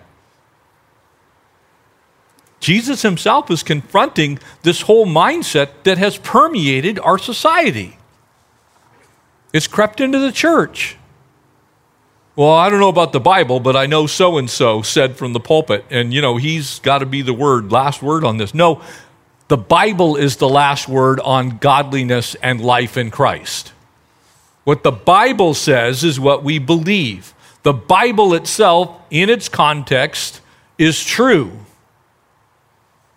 Jesus 2.60 3.02
himself 3.02 3.50
is 3.50 3.62
confronting 3.62 4.38
this 4.62 4.82
whole 4.82 5.06
mindset 5.06 5.70
that 5.84 5.98
has 5.98 6.18
permeated 6.18 6.98
our 6.98 7.18
society. 7.18 7.96
It's 9.52 9.66
crept 9.66 10.00
into 10.00 10.18
the 10.18 10.32
church. 10.32 10.96
Well, 12.34 12.52
I 12.52 12.70
don't 12.70 12.80
know 12.80 12.88
about 12.88 13.12
the 13.12 13.20
Bible, 13.20 13.60
but 13.60 13.76
I 13.76 13.84
know 13.84 14.06
so 14.06 14.38
and 14.38 14.48
so 14.48 14.80
said 14.80 15.16
from 15.16 15.34
the 15.34 15.40
pulpit, 15.40 15.84
and 15.90 16.14
you 16.14 16.22
know, 16.22 16.38
he's 16.38 16.78
got 16.78 16.98
to 16.98 17.06
be 17.06 17.20
the 17.20 17.34
word, 17.34 17.70
last 17.70 18.02
word 18.02 18.24
on 18.24 18.38
this. 18.38 18.54
No, 18.54 18.80
the 19.48 19.58
Bible 19.58 20.16
is 20.16 20.36
the 20.36 20.48
last 20.48 20.88
word 20.88 21.20
on 21.20 21.58
godliness 21.58 22.34
and 22.36 22.58
life 22.60 22.96
in 22.96 23.10
Christ. 23.10 23.72
What 24.64 24.82
the 24.82 24.92
Bible 24.92 25.52
says 25.52 26.04
is 26.04 26.18
what 26.18 26.42
we 26.42 26.58
believe. 26.58 27.34
The 27.64 27.74
Bible 27.74 28.32
itself, 28.32 28.96
in 29.10 29.28
its 29.28 29.50
context, 29.50 30.40
is 30.78 31.04
true. 31.04 31.52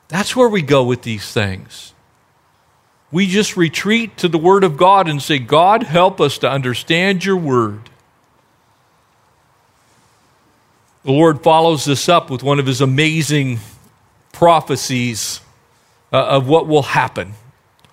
That's 0.10 0.36
where 0.36 0.50
we 0.50 0.62
go 0.62 0.84
with 0.84 1.04
these 1.04 1.32
things. 1.32 1.94
We 3.12 3.28
just 3.28 3.56
retreat 3.56 4.18
to 4.18 4.28
the 4.28 4.38
Word 4.38 4.66
of 4.66 4.76
God 4.76 5.08
and 5.08 5.22
say, 5.22 5.40
God, 5.40 5.84
help 5.84 6.20
us 6.20 6.38
to 6.40 6.50
understand 6.50 7.24
your 7.24 7.38
Word. 7.38 7.90
The 11.06 11.12
Lord 11.12 11.44
follows 11.44 11.86
this 11.86 12.10
up 12.10 12.32
with 12.32 12.42
one 12.42 12.60
of 12.60 12.66
his 12.66 12.82
amazing 12.82 13.60
prophecies 14.32 15.40
uh, 16.12 16.18
of 16.18 16.48
what 16.48 16.68
will 16.68 16.82
happen 16.82 17.36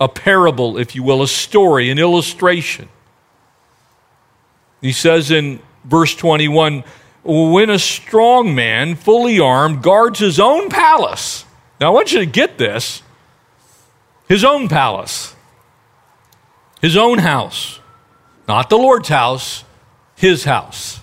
a 0.00 0.08
parable, 0.08 0.78
if 0.78 0.96
you 0.96 1.02
will, 1.02 1.22
a 1.22 1.28
story, 1.28 1.90
an 1.90 1.98
illustration. 1.98 2.88
He 4.80 4.90
says 4.90 5.30
in 5.30 5.60
verse 5.84 6.16
21 6.16 6.82
when 7.22 7.70
a 7.70 7.78
strong 7.78 8.54
man, 8.54 8.96
fully 8.96 9.38
armed, 9.38 9.82
guards 9.82 10.18
his 10.18 10.40
own 10.40 10.70
palace. 10.70 11.44
Now, 11.80 11.88
I 11.88 11.90
want 11.90 12.12
you 12.12 12.18
to 12.18 12.26
get 12.26 12.56
this 12.56 13.02
his 14.26 14.42
own 14.42 14.68
palace, 14.68 15.36
his 16.80 16.96
own 16.96 17.18
house, 17.18 17.78
not 18.48 18.70
the 18.70 18.78
Lord's 18.78 19.10
house, 19.10 19.64
his 20.16 20.44
house. 20.44 21.01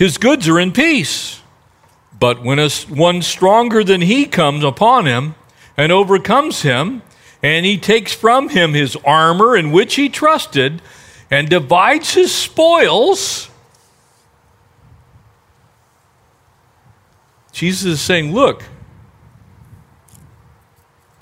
His 0.00 0.16
goods 0.16 0.48
are 0.48 0.58
in 0.58 0.72
peace. 0.72 1.42
But 2.18 2.42
when 2.42 2.58
a, 2.58 2.70
one 2.88 3.20
stronger 3.20 3.84
than 3.84 4.00
he 4.00 4.24
comes 4.24 4.64
upon 4.64 5.04
him 5.04 5.34
and 5.76 5.92
overcomes 5.92 6.62
him, 6.62 7.02
and 7.42 7.66
he 7.66 7.76
takes 7.76 8.14
from 8.14 8.48
him 8.48 8.72
his 8.72 8.96
armor 9.04 9.54
in 9.54 9.72
which 9.72 9.96
he 9.96 10.08
trusted, 10.08 10.80
and 11.30 11.50
divides 11.50 12.14
his 12.14 12.34
spoils, 12.34 13.50
Jesus 17.52 17.84
is 17.84 18.00
saying, 18.00 18.32
Look, 18.32 18.64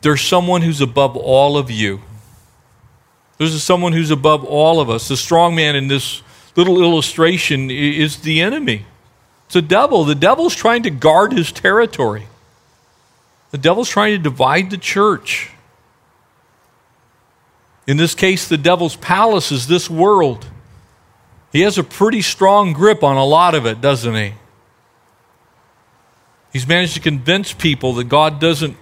there's 0.03 0.21
someone 0.21 0.63
who's 0.63 0.81
above 0.81 1.17
all 1.17 1.59
of 1.59 1.69
you. 1.69 2.01
There's 3.39 3.61
someone 3.61 3.93
who's 3.93 4.13
above 4.13 4.45
all 4.45 4.81
of 4.81 4.89
us. 4.89 5.09
The 5.09 5.17
strong 5.17 5.57
man 5.57 5.75
in 5.75 5.89
this 5.89 6.23
little 6.59 6.83
illustration 6.83 7.71
is 7.71 8.17
the 8.17 8.41
enemy. 8.41 8.85
It's 9.47 9.55
the 9.55 9.63
devil. 9.63 10.05
The 10.05 10.17
devil's 10.17 10.57
trying 10.57 10.83
to 10.83 10.91
guard 10.91 11.33
his 11.33 11.53
territory. 11.53 12.27
The 13.53 13.59
devil's 13.59 13.89
trying 13.89 14.17
to 14.17 14.23
divide 14.23 14.71
the 14.71 14.77
church. 14.77 15.53
In 17.87 17.97
this 17.97 18.15
case, 18.17 18.49
the 18.49 18.59
devil's 18.59 18.97
palace 18.97 19.53
is 19.53 19.69
this 19.69 19.89
world. 19.89 20.47
He 21.53 21.61
has 21.61 21.79
a 21.79 21.85
pretty 21.85 22.23
strong 22.23 22.73
grip 22.73 23.05
on 23.05 23.17
a 23.17 23.25
lot 23.25 23.55
of 23.55 23.65
it, 23.65 23.81
doesn't 23.81 24.17
he? 24.17 24.35
He's 26.53 26.67
managed 26.67 26.95
to 26.95 27.01
convince 27.01 27.53
people 27.53 27.93
that 27.95 28.09
God 28.09 28.41
doesn't 28.41 28.77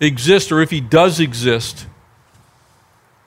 exist, 0.00 0.50
or 0.50 0.60
if 0.60 0.70
he 0.70 0.80
does 0.80 1.20
exist, 1.20 1.86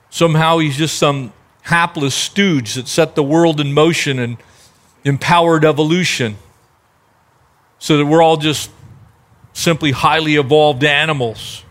somehow 0.09 0.57
he's 0.57 0.75
just 0.75 0.97
some 0.97 1.31
hapless 1.63 2.13
stooge 2.13 2.75
that 2.75 2.87
set 2.87 3.15
the 3.15 3.23
world 3.23 3.59
in 3.59 3.73
motion 3.73 4.19
and 4.19 4.37
empowered 5.03 5.65
evolution 5.65 6.37
so 7.79 7.97
that 7.97 8.05
we're 8.05 8.21
all 8.21 8.37
just 8.37 8.69
simply 9.53 9.91
highly 9.91 10.35
evolved 10.35 10.83
animals. 10.83 11.63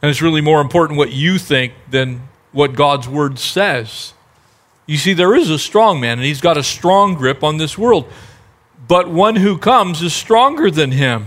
And 0.00 0.10
it's 0.10 0.22
really 0.22 0.40
more 0.40 0.60
important 0.60 0.98
what 0.98 1.12
you 1.12 1.38
think 1.38 1.72
than 1.90 2.28
what 2.50 2.74
God's 2.74 3.08
word 3.08 3.38
says. 3.38 4.12
You 4.86 4.96
see, 4.98 5.12
there 5.12 5.34
is 5.34 5.50
a 5.50 5.58
strong 5.58 6.00
man, 6.00 6.18
and 6.18 6.26
he's 6.26 6.40
got 6.40 6.56
a 6.56 6.62
strong 6.62 7.14
grip 7.14 7.44
on 7.44 7.56
this 7.56 7.78
world. 7.78 8.10
But 8.88 9.08
one 9.08 9.36
who 9.36 9.56
comes 9.56 10.02
is 10.02 10.12
stronger 10.12 10.70
than 10.70 10.90
him. 10.90 11.26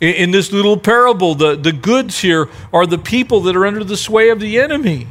In 0.00 0.32
this 0.32 0.50
little 0.50 0.78
parable, 0.78 1.34
the, 1.34 1.54
the 1.54 1.72
goods 1.72 2.20
here 2.20 2.48
are 2.72 2.86
the 2.86 2.98
people 2.98 3.42
that 3.42 3.54
are 3.54 3.66
under 3.66 3.84
the 3.84 3.96
sway 3.96 4.30
of 4.30 4.40
the 4.40 4.58
enemy. 4.58 5.06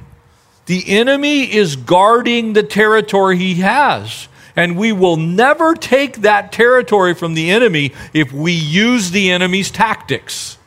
The 0.72 0.88
enemy 0.88 1.54
is 1.54 1.76
guarding 1.76 2.54
the 2.54 2.64
territory 2.64 3.38
he 3.38 3.56
has. 3.56 4.30
And 4.56 4.78
we 4.78 4.94
will 4.94 5.18
never 5.18 5.76
take 5.76 6.22
that 6.22 6.54
territory 6.54 7.14
from 7.14 7.34
the 7.34 7.52
enemy 7.52 7.92
if 8.14 8.32
we 8.32 8.54
use 8.54 9.12
the 9.12 9.32
enemy's 9.32 9.70
tactics. 9.70 10.58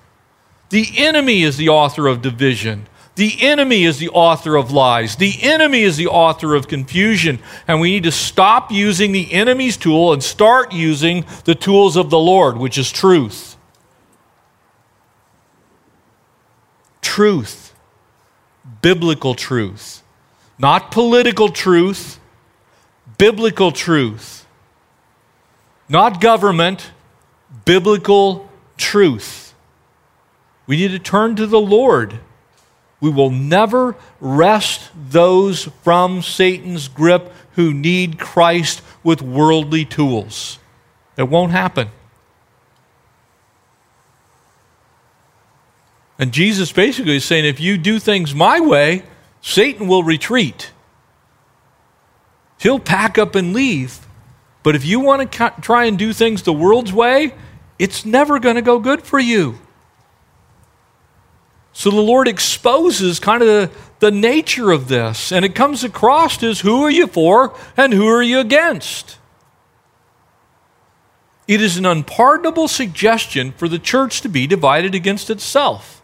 The 0.69 0.87
enemy 0.99 1.43
is 1.43 1.57
the 1.57 1.71
author 1.71 2.07
of 2.07 2.21
division. 2.21 2.87
The 3.15 3.39
enemy 3.41 3.85
is 3.85 3.99
the 3.99 4.11
author 4.11 4.57
of 4.57 4.71
lies. 4.71 5.17
The 5.17 5.39
enemy 5.41 5.85
is 5.85 5.97
the 5.97 6.09
author 6.09 6.55
of 6.55 6.69
confusion. 6.69 7.39
And 7.67 7.81
we 7.81 7.93
need 7.93 8.03
to 8.03 8.13
stop 8.13 8.71
using 8.71 9.13
the 9.13 9.33
enemy's 9.33 9.79
tool 9.79 10.13
and 10.13 10.23
start 10.23 10.75
using 10.75 11.25
the 11.47 11.55
tools 11.55 11.97
of 11.97 12.11
the 12.11 12.19
Lord, 12.19 12.59
which 12.59 12.77
is 12.77 12.93
truth. 12.93 13.57
Truth. 17.01 17.64
Biblical 18.85 19.35
truth. 19.35 20.03
Not 20.59 20.91
political 20.91 21.49
truth, 21.49 22.21
biblical 23.19 23.73
truth. 23.73 24.47
Not 25.89 26.21
government, 26.21 26.91
biblical 27.65 28.49
truth. 28.77 29.55
We 30.67 30.77
need 30.77 30.93
to 30.93 30.99
turn 30.99 31.35
to 31.37 31.47
the 31.47 31.61
Lord 31.61 32.21
we 33.05 33.11
will 33.11 33.29
never 33.29 33.97
wrest 34.19 34.91
those 34.95 35.65
from 35.83 36.23
Satan's 36.23 36.89
grip 36.89 37.31
who 37.53 37.75
need 37.75 38.19
Christ 38.19 38.81
with 39.03 39.21
worldly 39.21 39.85
tools. 39.85 40.59
It 41.19 41.29
won't 41.29 41.53
happen. 41.53 41.91
And 46.19 46.33
Jesus 46.33 46.73
basically 46.73 47.17
is 47.17 47.25
saying 47.25 47.45
if 47.45 47.61
you 47.61 47.77
do 47.77 47.99
things 47.99 48.35
my 48.35 48.61
way, 48.61 49.03
Satan 49.41 49.89
will 49.89 50.05
retreat. 50.05 50.71
He'll 52.59 52.79
pack 52.79 53.19
up 53.19 53.35
and 53.35 53.53
leave. 53.53 54.07
But 54.63 54.75
if 54.75 54.85
you 54.85 55.01
want 55.01 55.31
to 55.31 55.53
try 55.61 55.85
and 55.85 55.99
do 55.99 56.13
things 56.13 56.43
the 56.43 56.53
world's 56.53 56.93
way, 56.93 57.35
it's 57.79 58.05
never 58.05 58.39
going 58.39 58.55
to 58.55 58.63
go 58.63 58.79
good 58.79 59.03
for 59.03 59.19
you. 59.19 59.59
So 61.73 61.91
the 61.91 62.01
Lord 62.01 62.29
exposes 62.29 63.19
kind 63.19 63.43
of 63.43 63.49
the, 63.49 63.71
the 63.99 64.11
nature 64.13 64.71
of 64.71 64.87
this, 64.87 65.33
and 65.33 65.45
it 65.45 65.57
comes 65.57 65.83
across 65.83 66.41
as 66.45 66.61
who 66.61 66.85
are 66.85 66.91
you 66.91 67.09
for 67.09 67.53
and 67.77 67.93
who 67.93 68.07
are 68.07 68.23
you 68.23 68.39
against? 68.39 69.19
It 71.49 71.61
is 71.61 71.77
an 71.77 71.85
unpardonable 71.85 72.69
suggestion 72.69 73.53
for 73.53 73.69
the 73.69 73.81
church 73.81 74.21
to 74.21 74.29
be 74.29 74.47
divided 74.47 74.95
against 74.95 75.29
itself. 75.29 76.01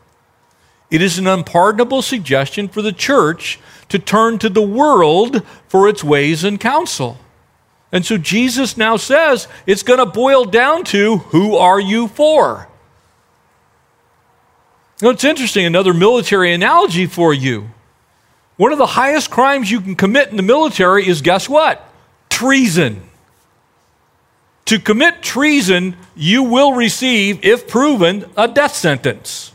It 0.90 1.02
is 1.02 1.18
an 1.18 1.26
unpardonable 1.26 2.02
suggestion 2.02 2.68
for 2.68 2.82
the 2.82 2.92
church 2.92 3.60
to 3.88 3.98
turn 3.98 4.38
to 4.38 4.48
the 4.48 4.62
world 4.62 5.44
for 5.68 5.88
its 5.88 6.02
ways 6.02 6.44
and 6.44 6.58
counsel. 6.58 7.18
And 7.92 8.04
so 8.04 8.16
Jesus 8.16 8.76
now 8.76 8.96
says 8.96 9.48
it's 9.66 9.82
going 9.82 9.98
to 9.98 10.06
boil 10.06 10.44
down 10.44 10.84
to 10.84 11.18
who 11.18 11.56
are 11.56 11.80
you 11.80 12.08
for? 12.08 12.68
Now, 15.02 15.10
it's 15.10 15.24
interesting, 15.24 15.64
another 15.64 15.94
military 15.94 16.52
analogy 16.52 17.06
for 17.06 17.32
you. 17.32 17.70
One 18.56 18.72
of 18.72 18.78
the 18.78 18.86
highest 18.86 19.30
crimes 19.30 19.70
you 19.70 19.80
can 19.80 19.96
commit 19.96 20.28
in 20.28 20.36
the 20.36 20.42
military 20.42 21.08
is 21.08 21.22
guess 21.22 21.48
what? 21.48 21.82
Treason. 22.28 23.02
To 24.66 24.78
commit 24.78 25.22
treason, 25.22 25.96
you 26.14 26.42
will 26.42 26.74
receive, 26.74 27.44
if 27.44 27.66
proven, 27.66 28.26
a 28.36 28.46
death 28.46 28.74
sentence. 28.74 29.49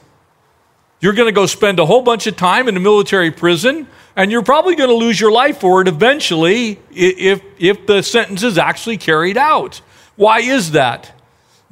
You're 1.05 1.13
going 1.13 1.27
to 1.27 1.39
go 1.39 1.45
spend 1.45 1.77
a 1.77 1.85
whole 1.85 2.01
bunch 2.01 2.25
of 2.25 2.35
time 2.35 2.67
in 2.67 2.75
a 2.75 2.79
military 2.79 3.29
prison, 3.29 3.85
and 4.15 4.31
you're 4.31 4.41
probably 4.41 4.75
going 4.75 4.89
to 4.89 4.95
lose 4.95 5.21
your 5.21 5.31
life 5.31 5.59
for 5.59 5.79
it 5.81 5.87
eventually 5.87 6.79
if, 6.89 7.43
if 7.59 7.85
the 7.85 8.01
sentence 8.01 8.41
is 8.41 8.57
actually 8.57 8.97
carried 8.97 9.37
out. 9.37 9.81
Why 10.15 10.39
is 10.39 10.71
that? 10.71 11.13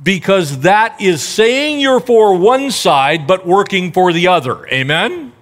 Because 0.03 0.59
that 0.59 1.01
is 1.01 1.23
saying 1.23 1.79
you're 1.79 1.99
for 1.99 2.37
one 2.37 2.69
side 2.69 3.25
but 3.25 3.47
working 3.47 3.91
for 3.91 4.13
the 4.13 4.27
other. 4.27 4.67
Amen? 4.67 5.33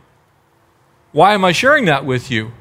Why 1.12 1.34
am 1.34 1.44
I 1.44 1.52
sharing 1.52 1.84
that 1.84 2.06
with 2.06 2.32
you? 2.32 2.54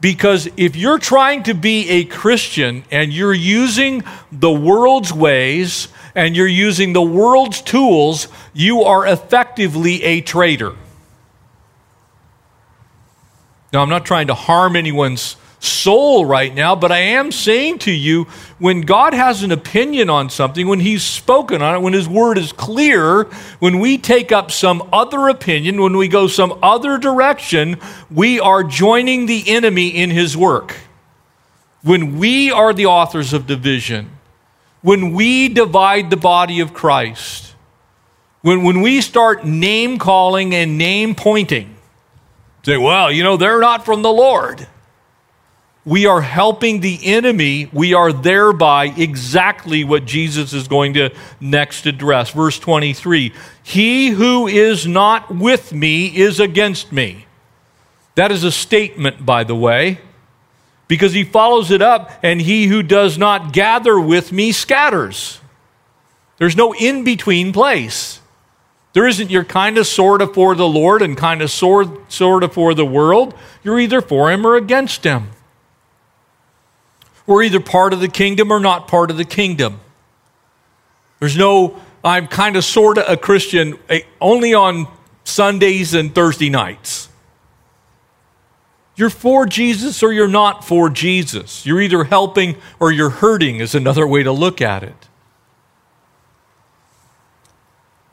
Because 0.00 0.48
if 0.56 0.76
you're 0.76 0.98
trying 0.98 1.42
to 1.42 1.52
be 1.52 1.90
a 1.90 2.04
Christian 2.06 2.84
and 2.90 3.12
you're 3.12 3.34
using 3.34 4.02
the 4.32 4.50
world's 4.50 5.12
ways 5.12 5.88
and 6.14 6.36
you're 6.36 6.46
using 6.46 6.92
the 6.92 7.02
world's 7.02 7.60
tools, 7.60 8.28
you 8.52 8.82
are 8.82 9.06
effectively 9.06 10.02
a 10.02 10.20
traitor. 10.20 10.74
Now, 13.72 13.82
I'm 13.82 13.88
not 13.88 14.06
trying 14.06 14.28
to 14.28 14.34
harm 14.34 14.76
anyone's 14.76 15.36
soul 15.58 16.26
right 16.26 16.54
now, 16.54 16.76
but 16.76 16.92
I 16.92 16.98
am 16.98 17.32
saying 17.32 17.78
to 17.80 17.90
you 17.90 18.24
when 18.58 18.82
God 18.82 19.14
has 19.14 19.42
an 19.42 19.50
opinion 19.50 20.10
on 20.10 20.30
something, 20.30 20.68
when 20.68 20.80
He's 20.80 21.02
spoken 21.02 21.62
on 21.62 21.74
it, 21.74 21.80
when 21.80 21.92
His 21.94 22.08
word 22.08 22.38
is 22.38 22.52
clear, 22.52 23.24
when 23.58 23.80
we 23.80 23.98
take 23.98 24.30
up 24.30 24.50
some 24.50 24.88
other 24.92 25.28
opinion, 25.28 25.80
when 25.80 25.96
we 25.96 26.06
go 26.06 26.28
some 26.28 26.58
other 26.62 26.98
direction, 26.98 27.78
we 28.10 28.38
are 28.38 28.62
joining 28.62 29.26
the 29.26 29.42
enemy 29.48 29.88
in 29.88 30.10
His 30.10 30.36
work. 30.36 30.76
When 31.82 32.18
we 32.18 32.50
are 32.52 32.72
the 32.72 32.86
authors 32.86 33.32
of 33.32 33.46
division, 33.46 34.10
when 34.84 35.12
we 35.12 35.48
divide 35.48 36.10
the 36.10 36.16
body 36.16 36.60
of 36.60 36.72
Christ, 36.72 37.54
when, 38.42 38.62
when 38.62 38.80
we 38.80 39.00
start 39.00 39.44
name 39.44 39.98
calling 39.98 40.54
and 40.54 40.78
name 40.78 41.16
pointing, 41.16 41.74
say, 42.62 42.76
well, 42.76 43.10
you 43.10 43.24
know, 43.24 43.36
they're 43.36 43.60
not 43.60 43.84
from 43.84 44.02
the 44.02 44.12
Lord 44.12 44.66
we 45.84 46.06
are 46.06 46.22
helping 46.22 46.80
the 46.80 46.98
enemy. 47.04 47.68
We 47.72 47.92
are 47.92 48.12
thereby 48.12 48.86
exactly 48.86 49.84
what 49.84 50.06
Jesus 50.06 50.52
is 50.52 50.66
going 50.66 50.94
to 50.94 51.10
next 51.40 51.86
address. 51.86 52.30
Verse 52.30 52.58
23 52.58 53.32
He 53.62 54.08
who 54.08 54.46
is 54.46 54.86
not 54.86 55.34
with 55.34 55.72
me 55.72 56.06
is 56.16 56.40
against 56.40 56.92
me. 56.92 57.26
That 58.14 58.32
is 58.32 58.44
a 58.44 58.52
statement, 58.52 59.26
by 59.26 59.44
the 59.44 59.56
way, 59.56 60.00
because 60.88 61.12
he 61.12 61.24
follows 61.24 61.70
it 61.70 61.80
up, 61.80 62.10
and 62.22 62.40
he 62.40 62.66
who 62.66 62.82
does 62.82 63.16
not 63.16 63.52
gather 63.52 63.98
with 63.98 64.32
me 64.32 64.52
scatters. 64.52 65.40
There's 66.38 66.56
no 66.56 66.74
in 66.74 67.04
between 67.04 67.52
place. 67.52 68.20
There 68.92 69.06
isn't 69.08 69.30
you're 69.30 69.44
kind 69.44 69.76
of 69.76 69.86
sort 69.86 70.22
of 70.22 70.34
for 70.34 70.54
the 70.54 70.68
Lord 70.68 71.02
and 71.02 71.16
kind 71.16 71.42
of 71.42 71.50
sort, 71.50 72.12
sort 72.12 72.44
of 72.44 72.52
for 72.52 72.74
the 72.74 72.86
world. 72.86 73.34
You're 73.62 73.80
either 73.80 74.00
for 74.00 74.30
him 74.30 74.46
or 74.46 74.56
against 74.56 75.04
him. 75.04 75.30
We're 77.26 77.42
either 77.42 77.60
part 77.60 77.92
of 77.92 78.00
the 78.00 78.08
kingdom 78.08 78.52
or 78.52 78.60
not 78.60 78.86
part 78.86 79.10
of 79.10 79.16
the 79.16 79.24
kingdom. 79.24 79.80
There's 81.18 81.36
no, 81.36 81.80
I'm 82.04 82.28
kind 82.28 82.56
of 82.56 82.64
sort 82.64 82.98
of 82.98 83.08
a 83.08 83.16
Christian 83.16 83.78
eh, 83.88 84.02
only 84.20 84.54
on 84.54 84.86
Sundays 85.24 85.94
and 85.94 86.14
Thursday 86.14 86.50
nights. 86.50 87.08
You're 88.96 89.10
for 89.10 89.44
Jesus 89.44 90.02
or 90.02 90.12
you're 90.12 90.28
not 90.28 90.64
for 90.64 90.88
Jesus. 90.88 91.66
You're 91.66 91.80
either 91.80 92.04
helping 92.04 92.56
or 92.78 92.92
you're 92.92 93.10
hurting, 93.10 93.56
is 93.56 93.74
another 93.74 94.06
way 94.06 94.22
to 94.22 94.32
look 94.32 94.60
at 94.60 94.82
it. 94.82 95.08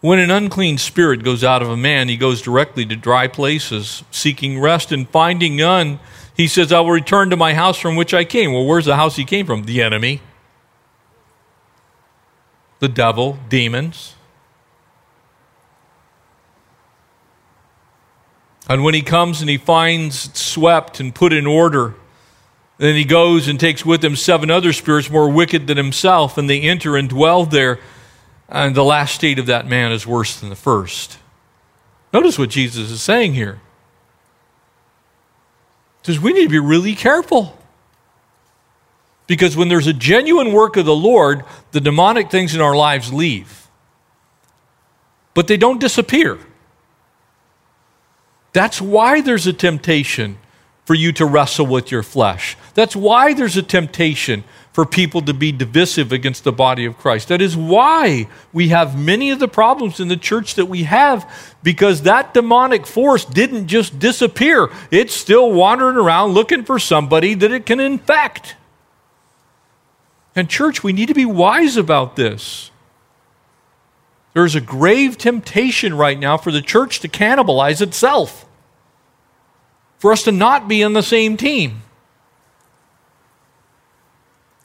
When 0.02 0.18
an 0.18 0.32
unclean 0.32 0.80
spirit 0.80 1.24
goes 1.24 1.44
out 1.44 1.62
of 1.62 1.70
a 1.70 1.78
man, 1.78 2.10
he 2.10 2.18
goes 2.18 2.42
directly 2.42 2.86
to 2.88 2.96
dry 2.96 3.28
places, 3.28 4.04
seeking 4.10 4.60
rest 4.60 4.92
and 4.92 5.08
finding 5.08 5.56
none. 5.56 6.00
He 6.36 6.48
says, 6.48 6.74
I 6.74 6.80
will 6.80 6.90
return 6.90 7.30
to 7.30 7.38
my 7.38 7.54
house 7.54 7.78
from 7.78 7.96
which 7.96 8.12
I 8.12 8.24
came. 8.24 8.52
Well, 8.52 8.66
where's 8.66 8.86
the 8.86 8.96
house 8.96 9.16
he 9.16 9.26
came 9.26 9.46
from? 9.46 9.66
The 9.66 9.84
enemy, 9.84 10.22
the 12.80 12.90
devil, 12.90 13.38
demons. 13.48 14.16
And 18.72 18.86
when 18.86 18.94
he 18.94 19.02
comes 19.02 19.42
and 19.42 19.50
he 19.50 19.58
finds 19.58 20.40
swept 20.40 21.02
and 21.02 21.14
put 21.14 21.34
in 21.34 21.46
order, 21.46 21.94
then 22.78 22.96
he 22.96 23.04
goes 23.04 23.50
and 23.50 23.60
takes 23.60 23.86
with 23.86 24.02
him 24.02 24.16
seven 24.16 24.50
other 24.50 24.72
spirits 24.72 25.10
more 25.10 25.30
wicked 25.30 25.68
than 25.68 25.76
himself, 25.76 26.38
and 26.38 26.50
they 26.50 26.62
enter 26.62 26.96
and 26.96 27.10
dwell 27.10 27.44
there. 27.44 27.82
And 28.48 28.74
the 28.74 28.86
last 28.86 29.14
state 29.14 29.40
of 29.40 29.48
that 29.48 29.68
man 29.68 29.92
is 29.92 30.08
worse 30.08 30.40
than 30.40 30.48
the 30.48 30.56
first. 30.56 31.18
Notice 32.14 32.40
what 32.40 32.50
Jesus 32.50 32.90
is 32.92 33.02
saying 33.02 33.34
here 33.34 33.60
says 36.04 36.22
we 36.22 36.32
need 36.32 36.44
to 36.44 36.50
be 36.50 36.58
really 36.58 36.96
careful. 36.96 37.60
Because 39.28 39.58
when 39.58 39.68
there's 39.68 39.88
a 39.88 39.94
genuine 39.94 40.54
work 40.54 40.78
of 40.78 40.86
the 40.86 40.96
Lord, 40.96 41.44
the 41.74 41.82
demonic 41.82 42.32
things 42.32 42.56
in 42.56 42.62
our 42.62 42.76
lives 42.76 43.12
leave. 43.12 43.68
But 45.34 45.48
they 45.48 45.58
don't 45.58 45.82
disappear. 45.82 46.40
That's 48.54 48.82
why 48.82 49.22
there's 49.22 49.48
a 49.48 49.54
temptation 49.54 50.38
for 50.86 50.96
you 50.96 51.12
to 51.14 51.26
wrestle 51.26 51.68
with 51.68 51.92
your 51.92 52.04
flesh. 52.04 52.58
That's 52.74 52.96
why 52.96 53.34
there's 53.34 53.56
a 53.56 53.64
temptation 53.64 54.44
for 54.74 54.86
people 54.86 55.22
to 55.22 55.34
be 55.34 55.52
divisive 55.52 56.12
against 56.12 56.44
the 56.44 56.52
body 56.52 56.86
of 56.86 56.98
Christ. 56.98 57.28
That 57.28 57.42
is 57.42 57.56
why 57.56 58.28
we 58.54 58.70
have 58.70 58.98
many 58.98 59.30
of 59.32 59.40
the 59.40 59.48
problems 59.48 60.00
in 60.00 60.08
the 60.08 60.18
church 60.18 60.56
that 60.56 60.66
we 60.66 60.84
have, 60.84 61.30
because 61.62 62.04
that 62.04 62.34
demonic 62.34 62.88
force 62.88 63.26
didn't 63.26 63.68
just 63.68 64.00
disappear. 64.00 64.70
It's 64.90 65.14
still 65.14 65.52
wandering 65.52 65.98
around 65.98 66.32
looking 66.32 66.64
for 66.64 66.80
somebody 66.80 67.34
that 67.36 67.52
it 67.52 67.66
can 67.66 67.80
infect. 67.80 68.56
And, 70.36 70.50
church, 70.50 70.84
we 70.84 70.94
need 70.94 71.10
to 71.10 71.14
be 71.14 71.26
wise 71.26 71.76
about 71.76 72.16
this. 72.16 72.71
There's 74.34 74.56
a 74.56 74.62
grave 74.62 75.18
temptation 75.18 75.96
right 75.96 76.18
now 76.18 76.38
for 76.38 76.52
the 76.52 76.62
church 76.62 77.00
to 77.02 77.08
cannibalize 77.08 77.82
itself, 77.82 78.46
for 79.98 80.12
us 80.12 80.24
to 80.24 80.32
not 80.32 80.68
be 80.68 80.84
on 80.84 80.94
the 80.94 81.04
same 81.04 81.38
team. 81.38 81.82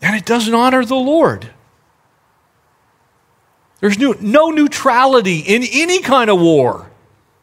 And 0.01 0.15
it 0.15 0.25
doesn't 0.25 0.55
honor 0.55 0.85
the 0.85 0.95
Lord. 0.95 1.51
There's 3.81 3.99
no, 3.99 4.15
no 4.21 4.51
neutrality 4.51 5.41
in 5.41 5.65
any 5.65 6.01
kind 6.01 6.31
of 6.31 6.41
war. 6.41 6.91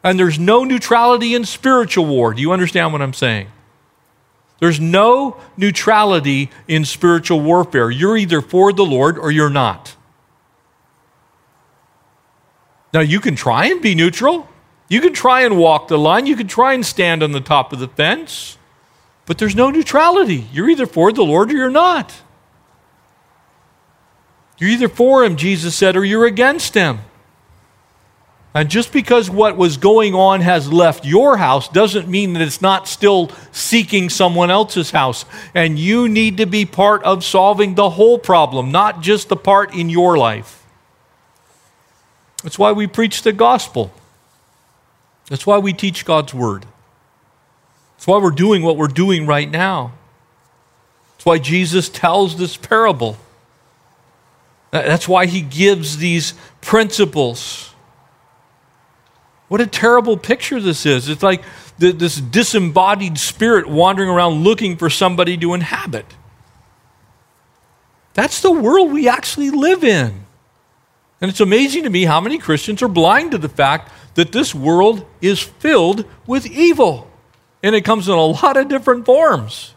And 0.02 0.18
there's 0.18 0.38
no 0.38 0.64
neutrality 0.64 1.34
in 1.34 1.44
spiritual 1.44 2.06
war. 2.06 2.34
Do 2.34 2.42
you 2.42 2.52
understand 2.52 2.92
what 2.92 3.00
I'm 3.00 3.14
saying? 3.14 3.48
There's 4.60 4.80
no 4.80 5.40
neutrality 5.56 6.50
in 6.68 6.84
spiritual 6.84 7.40
warfare. 7.40 7.90
You're 7.90 8.16
either 8.16 8.40
for 8.40 8.72
the 8.72 8.84
Lord 8.84 9.18
or 9.18 9.30
you're 9.30 9.50
not. 9.50 9.96
Now, 12.94 13.00
you 13.00 13.20
can 13.20 13.34
try 13.34 13.66
and 13.66 13.82
be 13.82 13.96
neutral. 13.96 14.48
You 14.88 15.00
can 15.00 15.12
try 15.12 15.42
and 15.42 15.58
walk 15.58 15.88
the 15.88 15.98
line. 15.98 16.26
You 16.26 16.36
can 16.36 16.46
try 16.46 16.74
and 16.74 16.86
stand 16.86 17.24
on 17.24 17.32
the 17.32 17.40
top 17.40 17.72
of 17.72 17.80
the 17.80 17.88
fence. 17.88 18.56
But 19.26 19.38
there's 19.38 19.56
no 19.56 19.68
neutrality. 19.68 20.46
You're 20.52 20.70
either 20.70 20.86
for 20.86 21.12
the 21.12 21.24
Lord 21.24 21.50
or 21.50 21.56
you're 21.56 21.70
not. 21.70 22.14
You're 24.58 24.70
either 24.70 24.88
for 24.88 25.24
him, 25.24 25.34
Jesus 25.34 25.74
said, 25.74 25.96
or 25.96 26.04
you're 26.04 26.26
against 26.26 26.74
him. 26.74 27.00
And 28.54 28.70
just 28.70 28.92
because 28.92 29.28
what 29.28 29.56
was 29.56 29.78
going 29.78 30.14
on 30.14 30.40
has 30.42 30.72
left 30.72 31.04
your 31.04 31.36
house 31.38 31.68
doesn't 31.68 32.06
mean 32.06 32.34
that 32.34 32.42
it's 32.42 32.62
not 32.62 32.86
still 32.86 33.32
seeking 33.50 34.08
someone 34.08 34.52
else's 34.52 34.92
house. 34.92 35.24
And 35.54 35.76
you 35.76 36.08
need 36.08 36.36
to 36.36 36.46
be 36.46 36.64
part 36.64 37.02
of 37.02 37.24
solving 37.24 37.74
the 37.74 37.90
whole 37.90 38.20
problem, 38.20 38.70
not 38.70 39.00
just 39.00 39.28
the 39.28 39.36
part 39.36 39.74
in 39.74 39.90
your 39.90 40.16
life. 40.16 40.63
That's 42.44 42.58
why 42.58 42.72
we 42.72 42.86
preach 42.86 43.22
the 43.22 43.32
gospel. 43.32 43.90
That's 45.28 45.46
why 45.46 45.58
we 45.58 45.72
teach 45.72 46.04
God's 46.04 46.34
word. 46.34 46.66
That's 47.96 48.06
why 48.06 48.18
we're 48.18 48.30
doing 48.30 48.62
what 48.62 48.76
we're 48.76 48.86
doing 48.86 49.26
right 49.26 49.50
now. 49.50 49.94
That's 51.14 51.24
why 51.24 51.38
Jesus 51.38 51.88
tells 51.88 52.36
this 52.36 52.58
parable. 52.58 53.16
That's 54.72 55.08
why 55.08 55.24
he 55.24 55.40
gives 55.40 55.96
these 55.96 56.34
principles. 56.60 57.72
What 59.48 59.62
a 59.62 59.66
terrible 59.66 60.18
picture 60.18 60.60
this 60.60 60.84
is. 60.84 61.08
It's 61.08 61.22
like 61.22 61.44
this 61.78 62.16
disembodied 62.16 63.16
spirit 63.16 63.66
wandering 63.66 64.10
around 64.10 64.44
looking 64.44 64.76
for 64.76 64.90
somebody 64.90 65.38
to 65.38 65.54
inhabit. 65.54 66.06
That's 68.12 68.42
the 68.42 68.52
world 68.52 68.92
we 68.92 69.08
actually 69.08 69.50
live 69.50 69.82
in. 69.82 70.23
And 71.24 71.30
it's 71.30 71.40
amazing 71.40 71.84
to 71.84 71.88
me 71.88 72.04
how 72.04 72.20
many 72.20 72.36
Christians 72.36 72.82
are 72.82 72.88
blind 72.88 73.30
to 73.30 73.38
the 73.38 73.48
fact 73.48 73.90
that 74.12 74.30
this 74.30 74.54
world 74.54 75.06
is 75.22 75.40
filled 75.40 76.04
with 76.26 76.44
evil. 76.44 77.10
And 77.62 77.74
it 77.74 77.80
comes 77.80 78.08
in 78.08 78.14
a 78.14 78.26
lot 78.26 78.58
of 78.58 78.68
different 78.68 79.06
forms. 79.06 79.74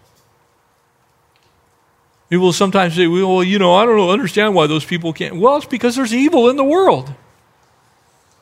People 2.29 2.47
will 2.47 2.51
sometimes 2.51 2.95
say, 2.95 3.07
well, 3.07 3.45
you 3.45 3.59
know, 3.59 3.75
I 3.75 3.85
don't 3.85 4.09
understand 4.09 4.55
why 4.55 4.67
those 4.67 4.83
people 4.83 5.13
can't. 5.13 5.37
Well, 5.37 5.55
it's 5.55 5.65
because 5.65 5.95
there's 5.95 6.13
evil 6.13 6.49
in 6.49 6.57
the 6.57 6.65
world. 6.65 7.13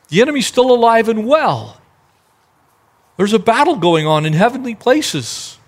The 0.08 0.20
enemy's 0.20 0.48
still 0.48 0.74
alive 0.74 1.08
and 1.08 1.28
well. 1.28 1.80
There's 3.18 3.32
a 3.32 3.38
battle 3.38 3.76
going 3.76 4.04
on 4.04 4.26
in 4.26 4.32
heavenly 4.32 4.74
places. 4.74 5.58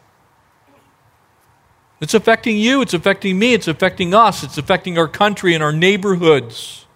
It's 2.00 2.14
affecting 2.14 2.56
you, 2.56 2.82
it's 2.82 2.94
affecting 2.94 3.38
me, 3.38 3.54
it's 3.54 3.68
affecting 3.68 4.12
us, 4.12 4.42
it's 4.42 4.58
affecting 4.58 4.98
our 4.98 5.06
country 5.06 5.54
and 5.54 5.62
our 5.62 5.72
neighborhoods. 5.72 6.86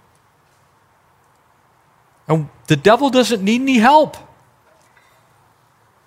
And 2.29 2.49
the 2.67 2.77
devil 2.77 3.11
doesn't 3.11 3.43
need 3.43 3.61
any 3.61 3.79
help. 3.79 4.17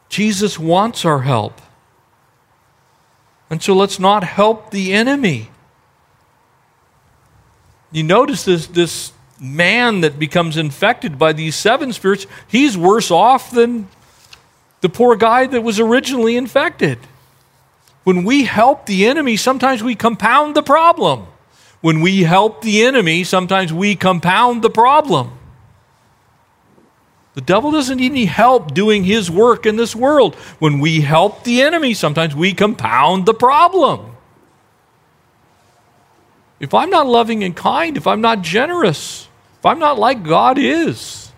Jesus 0.10 0.58
wants 0.58 1.06
our 1.06 1.22
help. 1.22 1.62
And 3.50 3.62
so 3.62 3.74
let's 3.74 4.00
not 4.00 4.24
help 4.24 4.72
the 4.72 4.94
enemy. 4.94 5.50
You 7.92 8.04
notice 8.04 8.44
this, 8.44 8.68
this 8.68 9.12
man 9.40 10.02
that 10.02 10.18
becomes 10.18 10.58
infected 10.58 11.20
by 11.20 11.34
these 11.34 11.56
seven 11.56 11.94
spirits, 11.94 12.26
he's 12.48 12.78
worse 12.78 13.12
off 13.12 13.52
than 13.52 13.88
the 14.82 14.90
poor 14.90 15.16
guy 15.16 15.48
that 15.48 15.62
was 15.62 15.80
originally 15.80 16.38
infected. 16.38 17.00
When 18.04 18.24
we 18.24 18.44
help 18.44 18.86
the 18.86 19.08
enemy, 19.08 19.36
sometimes 19.36 19.82
we 19.82 19.96
compound 19.96 20.56
the 20.56 20.64
problem. 20.64 21.28
When 21.82 22.02
we 22.02 22.24
help 22.24 22.62
the 22.62 22.84
enemy, 22.84 23.24
sometimes 23.24 23.74
we 23.74 23.96
compound 23.96 24.62
the 24.62 24.70
problem. 24.70 25.32
The 27.36 27.42
devil 27.42 27.70
doesn't 27.70 27.98
need 27.98 28.12
any 28.12 28.26
help 28.26 28.74
doing 28.74 29.04
his 29.04 29.30
work 29.30 29.66
in 29.66 29.76
this 29.76 29.94
world. 29.94 30.36
When 30.60 30.80
we 30.80 31.02
help 31.02 31.44
the 31.44 31.62
enemy, 31.62 31.94
sometimes 31.94 32.34
we 32.34 32.54
compound 32.54 33.26
the 33.26 33.34
problem. 33.34 34.16
If 36.62 36.74
I'm 36.74 36.90
not 36.90 37.08
loving 37.08 37.44
and 37.44 37.54
kind, 37.54 37.98
if 37.98 38.08
I'm 38.08 38.22
not 38.22 38.42
generous, 38.42 39.28
if 39.60 39.66
I'm 39.66 39.80
not 39.80 40.00
like 40.00 40.24
God 40.24 40.58
is, 40.58 41.34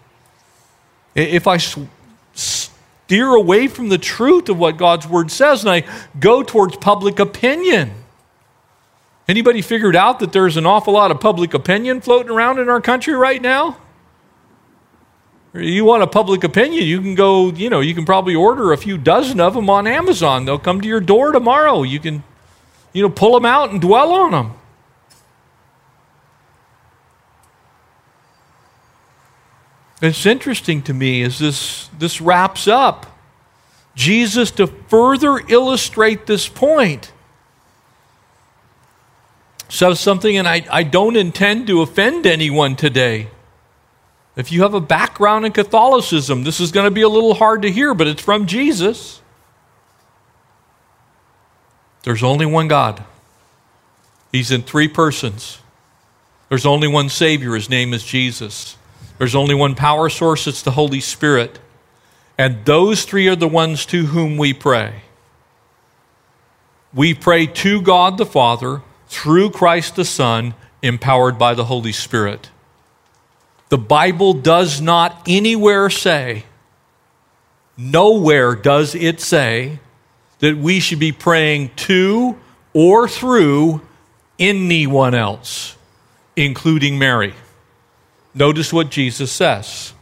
if 1.15 1.47
I 1.47 1.57
steer 1.57 3.29
away 3.29 3.67
from 3.67 3.89
the 3.89 3.97
truth 3.97 4.49
of 4.49 4.59
what 4.59 4.77
God's 4.77 5.07
word 5.07 5.31
says 5.31 5.63
and 5.63 5.71
I 5.71 5.83
go 6.19 6.43
towards 6.43 6.77
public 6.77 7.17
opinion, 7.17 7.91
anybody 9.27 9.63
figured 9.63 9.95
out 9.95 10.19
that 10.19 10.31
there's 10.31 10.57
an 10.57 10.67
awful 10.67 10.93
lot 10.93 11.09
of 11.09 11.19
public 11.19 11.55
opinion 11.55 12.01
floating 12.01 12.31
around 12.31 12.59
in 12.59 12.69
our 12.69 12.81
country 12.81 13.15
right 13.15 13.41
now? 13.41 13.77
You 15.53 15.85
want 15.85 16.03
a 16.03 16.07
public 16.07 16.43
opinion, 16.43 16.83
you 16.83 17.01
can 17.01 17.15
go, 17.15 17.51
you 17.51 17.69
know, 17.69 17.79
you 17.79 17.95
can 17.95 18.05
probably 18.05 18.35
order 18.35 18.73
a 18.73 18.77
few 18.77 18.97
dozen 18.97 19.39
of 19.39 19.53
them 19.53 19.69
on 19.69 19.87
Amazon. 19.87 20.45
They'll 20.45 20.59
come 20.59 20.81
to 20.81 20.87
your 20.87 20.99
door 20.99 21.31
tomorrow. 21.31 21.83
You 21.83 21.99
can, 21.99 22.23
you 22.93 23.01
know, 23.01 23.09
pull 23.09 23.33
them 23.33 23.45
out 23.45 23.71
and 23.71 23.81
dwell 23.81 24.11
on 24.11 24.31
them. 24.31 24.53
It's 30.01 30.25
interesting 30.25 30.83
to 30.83 30.93
me 30.93 31.23
as 31.23 31.39
this, 31.39 31.89
this 31.97 32.21
wraps 32.21 32.67
up. 32.67 33.17
Jesus, 33.95 34.51
to 34.51 34.67
further 34.67 35.39
illustrate 35.49 36.27
this 36.27 36.47
point, 36.47 37.11
says 39.69 39.99
something, 39.99 40.37
and 40.37 40.47
I, 40.47 40.63
I 40.71 40.83
don't 40.83 41.15
intend 41.15 41.65
to 41.67 41.81
offend 41.81 42.27
anyone 42.27 42.75
today. 42.75 43.29
If 44.37 44.51
you 44.51 44.61
have 44.61 44.75
a 44.75 44.79
background 44.79 45.47
in 45.47 45.51
Catholicism, 45.51 46.43
this 46.43 46.59
is 46.59 46.71
going 46.71 46.85
to 46.85 46.91
be 46.91 47.01
a 47.01 47.09
little 47.09 47.33
hard 47.33 47.63
to 47.63 47.71
hear, 47.71 47.95
but 47.95 48.05
it's 48.05 48.21
from 48.21 48.45
Jesus. 48.45 49.19
There's 52.03 52.23
only 52.23 52.45
one 52.45 52.67
God, 52.67 53.03
He's 54.31 54.51
in 54.51 54.61
three 54.61 54.87
persons. 54.87 55.59
There's 56.49 56.65
only 56.65 56.87
one 56.87 57.09
Savior, 57.09 57.55
His 57.55 57.69
name 57.69 57.93
is 57.93 58.05
Jesus. 58.05 58.77
There's 59.17 59.35
only 59.35 59.55
one 59.55 59.73
power 59.73 60.07
source, 60.07 60.45
it's 60.45 60.61
the 60.61 60.71
Holy 60.71 61.01
Spirit. 61.01 61.59
And 62.37 62.63
those 62.63 63.03
three 63.03 63.27
are 63.27 63.35
the 63.35 63.47
ones 63.47 63.87
to 63.87 64.05
whom 64.05 64.37
we 64.37 64.53
pray. 64.53 65.01
We 66.93 67.15
pray 67.15 67.47
to 67.47 67.81
God 67.81 68.19
the 68.19 68.25
Father 68.25 68.83
through 69.07 69.49
Christ 69.49 69.95
the 69.95 70.05
Son, 70.05 70.53
empowered 70.83 71.39
by 71.39 71.55
the 71.55 71.65
Holy 71.65 71.91
Spirit. 71.91 72.51
The 73.69 73.77
Bible 73.77 74.33
does 74.33 74.79
not 74.79 75.23
anywhere 75.27 75.89
say, 75.89 76.45
nowhere 77.77 78.55
does 78.55 78.95
it 78.95 79.19
say, 79.19 79.79
that 80.39 80.57
we 80.57 80.79
should 80.79 80.99
be 80.99 81.11
praying 81.11 81.71
to 81.75 82.37
or 82.73 83.07
through 83.07 83.81
anyone 84.39 85.15
else, 85.15 85.75
including 86.35 86.99
Mary. 86.99 87.33
Notice 88.33 88.71
what 88.71 88.91
Jesus 88.91 89.31
says. 89.31 89.93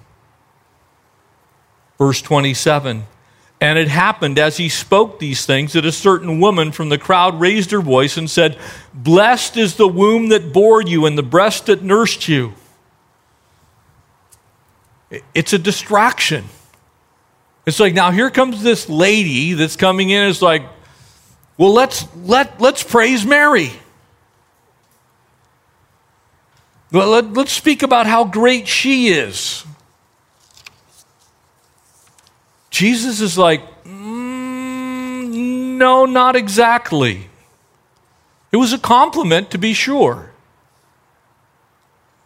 Verse 1.97 2.21
27 2.21 3.05
And 3.61 3.79
it 3.79 3.87
happened 3.87 4.37
as 4.37 4.57
he 4.57 4.67
spoke 4.67 5.19
these 5.19 5.45
things 5.45 5.73
that 5.73 5.85
a 5.85 5.91
certain 5.91 6.41
woman 6.41 6.71
from 6.73 6.89
the 6.89 6.97
crowd 6.97 7.39
raised 7.39 7.71
her 7.71 7.81
voice 7.81 8.17
and 8.17 8.29
said, 8.29 8.57
Blessed 8.93 9.55
is 9.55 9.75
the 9.75 9.87
womb 9.87 10.29
that 10.29 10.51
bore 10.51 10.81
you 10.81 11.05
and 11.05 11.17
the 11.17 11.23
breast 11.23 11.67
that 11.67 11.81
nursed 11.81 12.27
you. 12.27 12.53
It's 15.33 15.53
a 15.53 15.59
distraction. 15.59 16.45
It's 17.65 17.79
like 17.79 17.93
now 17.93 18.11
here 18.11 18.29
comes 18.29 18.61
this 18.61 18.89
lady 18.89 19.53
that's 19.53 19.75
coming 19.75 20.09
in. 20.09 20.29
It's 20.29 20.41
like, 20.41 20.63
well, 21.57 21.73
let's 21.73 22.05
let 22.15 22.59
let's 22.59 22.83
praise 22.83 23.25
Mary. 23.25 23.71
Let, 26.91 27.33
let's 27.33 27.51
speak 27.51 27.83
about 27.83 28.07
how 28.07 28.23
great 28.23 28.67
she 28.67 29.09
is. 29.09 29.65
Jesus 32.69 33.21
is 33.21 33.37
like, 33.37 33.83
mm, 33.83 35.27
no, 35.77 36.05
not 36.05 36.35
exactly. 36.35 37.29
It 38.51 38.57
was 38.57 38.71
a 38.71 38.77
compliment, 38.77 39.51
to 39.51 39.57
be 39.57 39.73
sure, 39.73 40.31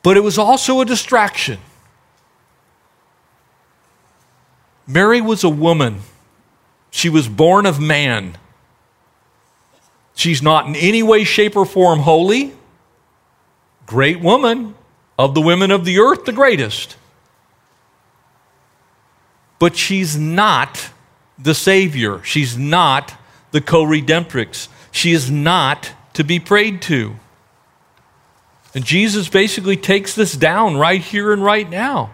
but 0.04 0.18
it 0.18 0.22
was 0.22 0.38
also 0.38 0.82
a 0.82 0.86
distraction. 0.86 1.60
Mary 4.90 5.22
was 5.22 5.44
a 5.44 5.50
woman. 5.50 6.02
She 6.90 7.10
was 7.10 7.28
born 7.28 7.68
of 7.68 7.80
man. 7.80 8.36
She's 10.16 10.42
not 10.42 10.66
in 10.66 10.76
any 10.76 11.04
way, 11.04 11.24
shape, 11.24 11.56
or 11.56 11.64
form 11.64 12.00
holy. 12.00 12.54
Great 13.86 14.20
woman, 14.20 14.74
of 15.18 15.36
the 15.36 15.42
women 15.42 15.70
of 15.70 15.86
the 15.86 16.00
earth, 16.00 16.26
the 16.26 16.34
greatest. 16.34 16.98
But 19.60 19.76
she's 19.76 20.18
not 20.18 20.90
the 21.38 21.54
Savior. 21.54 22.24
She's 22.24 22.58
not 22.58 23.14
the 23.52 23.62
co 23.62 23.84
redemptrix. 23.84 24.70
She 24.92 25.12
is 25.12 25.30
not 25.30 25.92
to 26.14 26.24
be 26.24 26.40
prayed 26.40 26.82
to. 26.84 27.16
And 28.74 28.84
Jesus 28.84 29.30
basically 29.30 29.78
takes 29.78 30.16
this 30.16 30.34
down 30.34 30.78
right 30.78 31.02
here 31.02 31.32
and 31.32 31.44
right 31.44 31.70
now. 31.70 32.12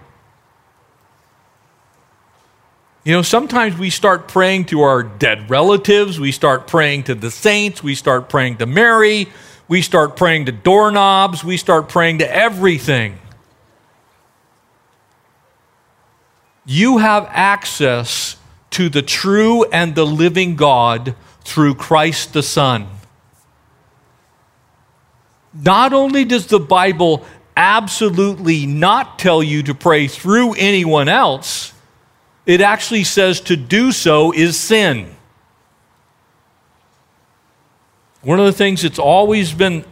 You 3.05 3.11
know, 3.11 3.21
sometimes 3.21 3.77
we 3.77 3.91
start 3.91 4.27
praying 4.27 4.65
to 4.65 4.81
our 4.81 5.03
dead 5.03 5.47
relatives, 5.47 6.19
we 6.19 6.31
start 6.31 6.65
praying 6.65 7.03
to 7.03 7.13
the 7.13 7.29
saints, 7.29 7.83
we 7.83 7.93
start 7.93 8.29
praying 8.29 8.57
to 8.57 8.65
Mary, 8.65 9.29
we 9.67 9.83
start 9.83 10.17
praying 10.17 10.47
to 10.47 10.51
doorknobs, 10.51 11.43
we 11.43 11.55
start 11.57 11.87
praying 11.87 12.17
to 12.17 12.35
everything. 12.35 13.19
You 16.65 16.97
have 16.97 17.27
access 17.29 18.37
to 18.71 18.89
the 18.89 19.03
true 19.03 19.65
and 19.65 19.93
the 19.93 20.05
living 20.05 20.55
God 20.55 21.15
through 21.41 21.75
Christ 21.75 22.33
the 22.33 22.41
Son. 22.41 22.87
Not 25.53 25.93
only 25.93 26.25
does 26.25 26.47
the 26.47 26.59
Bible 26.59 27.23
absolutely 27.55 28.65
not 28.65 29.19
tell 29.19 29.43
you 29.43 29.61
to 29.61 29.75
pray 29.75 30.07
through 30.07 30.55
anyone 30.55 31.07
else, 31.07 31.71
it 32.45 32.61
actually 32.61 33.03
says 33.03 33.41
to 33.41 33.55
do 33.55 33.91
so 33.91 34.31
is 34.31 34.59
sin. 34.59 35.15
One 38.21 38.39
of 38.39 38.45
the 38.45 38.53
things 38.53 38.81
that's 38.81 38.99
always 38.99 39.53
been 39.53 39.85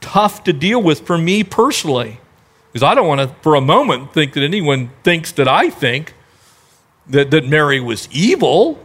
tough 0.00 0.44
to 0.44 0.52
deal 0.52 0.82
with 0.82 1.06
for 1.06 1.18
me 1.18 1.44
personally. 1.44 2.20
Because 2.72 2.82
I 2.82 2.94
don't 2.94 3.06
want 3.06 3.20
to, 3.20 3.28
for 3.42 3.54
a 3.54 3.60
moment, 3.60 4.12
think 4.12 4.34
that 4.34 4.42
anyone 4.42 4.90
thinks 5.02 5.32
that 5.32 5.48
I 5.48 5.70
think 5.70 6.14
that, 7.08 7.30
that 7.30 7.46
Mary 7.46 7.80
was 7.80 8.08
evil 8.10 8.78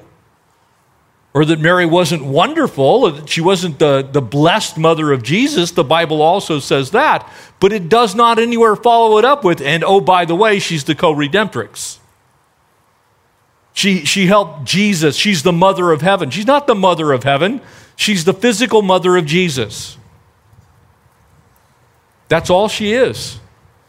or 1.33 1.45
that 1.45 1.59
Mary 1.59 1.85
wasn't 1.85 2.23
wonderful, 2.25 2.83
or 2.83 3.11
that 3.11 3.29
she 3.29 3.39
wasn't 3.39 3.79
the, 3.79 4.01
the 4.01 4.21
blessed 4.21 4.77
mother 4.77 5.13
of 5.13 5.23
Jesus. 5.23 5.71
The 5.71 5.83
Bible 5.83 6.21
also 6.21 6.59
says 6.59 6.91
that, 6.91 7.29
but 7.59 7.71
it 7.71 7.87
does 7.87 8.13
not 8.15 8.37
anywhere 8.37 8.75
follow 8.75 9.17
it 9.17 9.23
up 9.23 9.43
with, 9.43 9.61
and 9.61 9.83
oh, 9.83 10.01
by 10.01 10.25
the 10.25 10.35
way, 10.35 10.59
she's 10.59 10.83
the 10.83 10.95
co 10.95 11.13
redemptrix. 11.13 11.99
She, 13.73 14.05
she 14.05 14.27
helped 14.27 14.65
Jesus. 14.65 15.15
She's 15.15 15.43
the 15.43 15.51
mother 15.51 15.91
of 15.91 16.01
heaven. 16.01 16.29
She's 16.29 16.47
not 16.47 16.67
the 16.67 16.75
mother 16.75 17.11
of 17.13 17.23
heaven, 17.23 17.61
she's 17.95 18.25
the 18.25 18.33
physical 18.33 18.81
mother 18.81 19.17
of 19.17 19.25
Jesus. 19.25 19.97
That's 22.27 22.49
all 22.49 22.69
she 22.69 22.93
is. 22.93 23.39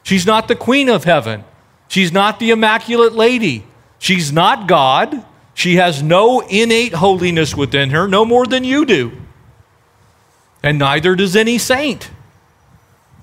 She's 0.03 0.27
not 0.27 0.49
the 0.49 0.57
queen 0.57 0.89
of 0.89 1.05
heaven. 1.05 1.45
She's 1.87 2.11
not 2.11 2.41
the 2.41 2.51
immaculate 2.51 3.13
lady. 3.13 3.65
She's 3.99 4.33
not 4.33 4.67
God. 4.67 5.25
She 5.55 5.77
has 5.77 6.03
no 6.03 6.41
innate 6.41 6.93
holiness 6.95 7.55
within 7.55 7.91
her, 7.91 8.09
no 8.09 8.25
more 8.25 8.47
than 8.47 8.65
you 8.65 8.85
do. 8.85 9.13
And 10.63 10.79
neither 10.79 11.15
does 11.15 11.37
any 11.37 11.59
saint. 11.59 12.11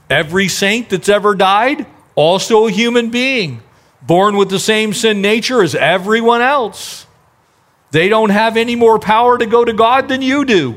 Every 0.09 0.47
saint 0.47 0.89
that's 0.89 1.09
ever 1.09 1.35
died, 1.35 1.85
also 2.15 2.67
a 2.67 2.71
human 2.71 3.09
being, 3.09 3.61
born 4.01 4.37
with 4.37 4.49
the 4.49 4.59
same 4.59 4.93
sin 4.93 5.21
nature 5.21 5.61
as 5.61 5.75
everyone 5.75 6.41
else. 6.41 7.05
They 7.91 8.09
don't 8.09 8.29
have 8.29 8.57
any 8.57 8.75
more 8.75 8.99
power 8.99 9.37
to 9.37 9.45
go 9.45 9.65
to 9.65 9.73
God 9.73 10.07
than 10.07 10.21
you 10.21 10.45
do. 10.45 10.75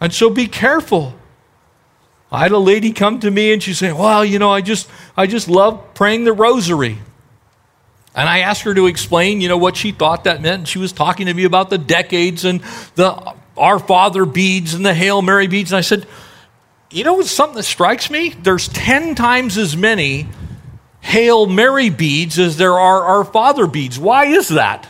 And 0.00 0.12
so 0.12 0.28
be 0.28 0.46
careful. 0.46 1.14
I 2.30 2.40
had 2.40 2.52
a 2.52 2.58
lady 2.58 2.92
come 2.92 3.20
to 3.20 3.30
me 3.30 3.52
and 3.52 3.62
she 3.62 3.74
said, 3.74 3.94
Well, 3.94 4.24
you 4.24 4.38
know, 4.38 4.50
I 4.50 4.60
just 4.60 4.88
I 5.16 5.26
just 5.26 5.48
love 5.48 5.94
praying 5.94 6.24
the 6.24 6.32
rosary. 6.32 6.98
And 8.16 8.28
I 8.28 8.40
asked 8.40 8.62
her 8.62 8.74
to 8.74 8.86
explain, 8.86 9.40
you 9.40 9.48
know, 9.48 9.56
what 9.56 9.76
she 9.76 9.92
thought 9.92 10.24
that 10.24 10.40
meant. 10.40 10.58
And 10.60 10.68
she 10.68 10.78
was 10.78 10.92
talking 10.92 11.26
to 11.26 11.34
me 11.34 11.44
about 11.44 11.70
the 11.70 11.78
decades 11.78 12.44
and 12.44 12.60
the 12.94 13.34
Our 13.56 13.78
Father 13.78 14.24
beads 14.24 14.74
and 14.74 14.86
the 14.86 14.94
Hail 14.94 15.20
Mary 15.20 15.48
beads. 15.48 15.72
And 15.72 15.78
I 15.78 15.80
said, 15.80 16.06
you 16.90 17.02
know 17.02 17.14
what's 17.14 17.30
something 17.30 17.56
that 17.56 17.64
strikes 17.64 18.10
me? 18.10 18.28
There's 18.30 18.68
10 18.68 19.16
times 19.16 19.58
as 19.58 19.76
many 19.76 20.28
Hail 21.04 21.44
Mary 21.44 21.90
beads 21.90 22.38
as 22.38 22.56
there 22.56 22.72
are 22.72 23.04
Our 23.04 23.24
Father 23.24 23.66
beads. 23.66 23.98
Why 23.98 24.24
is 24.24 24.48
that? 24.48 24.88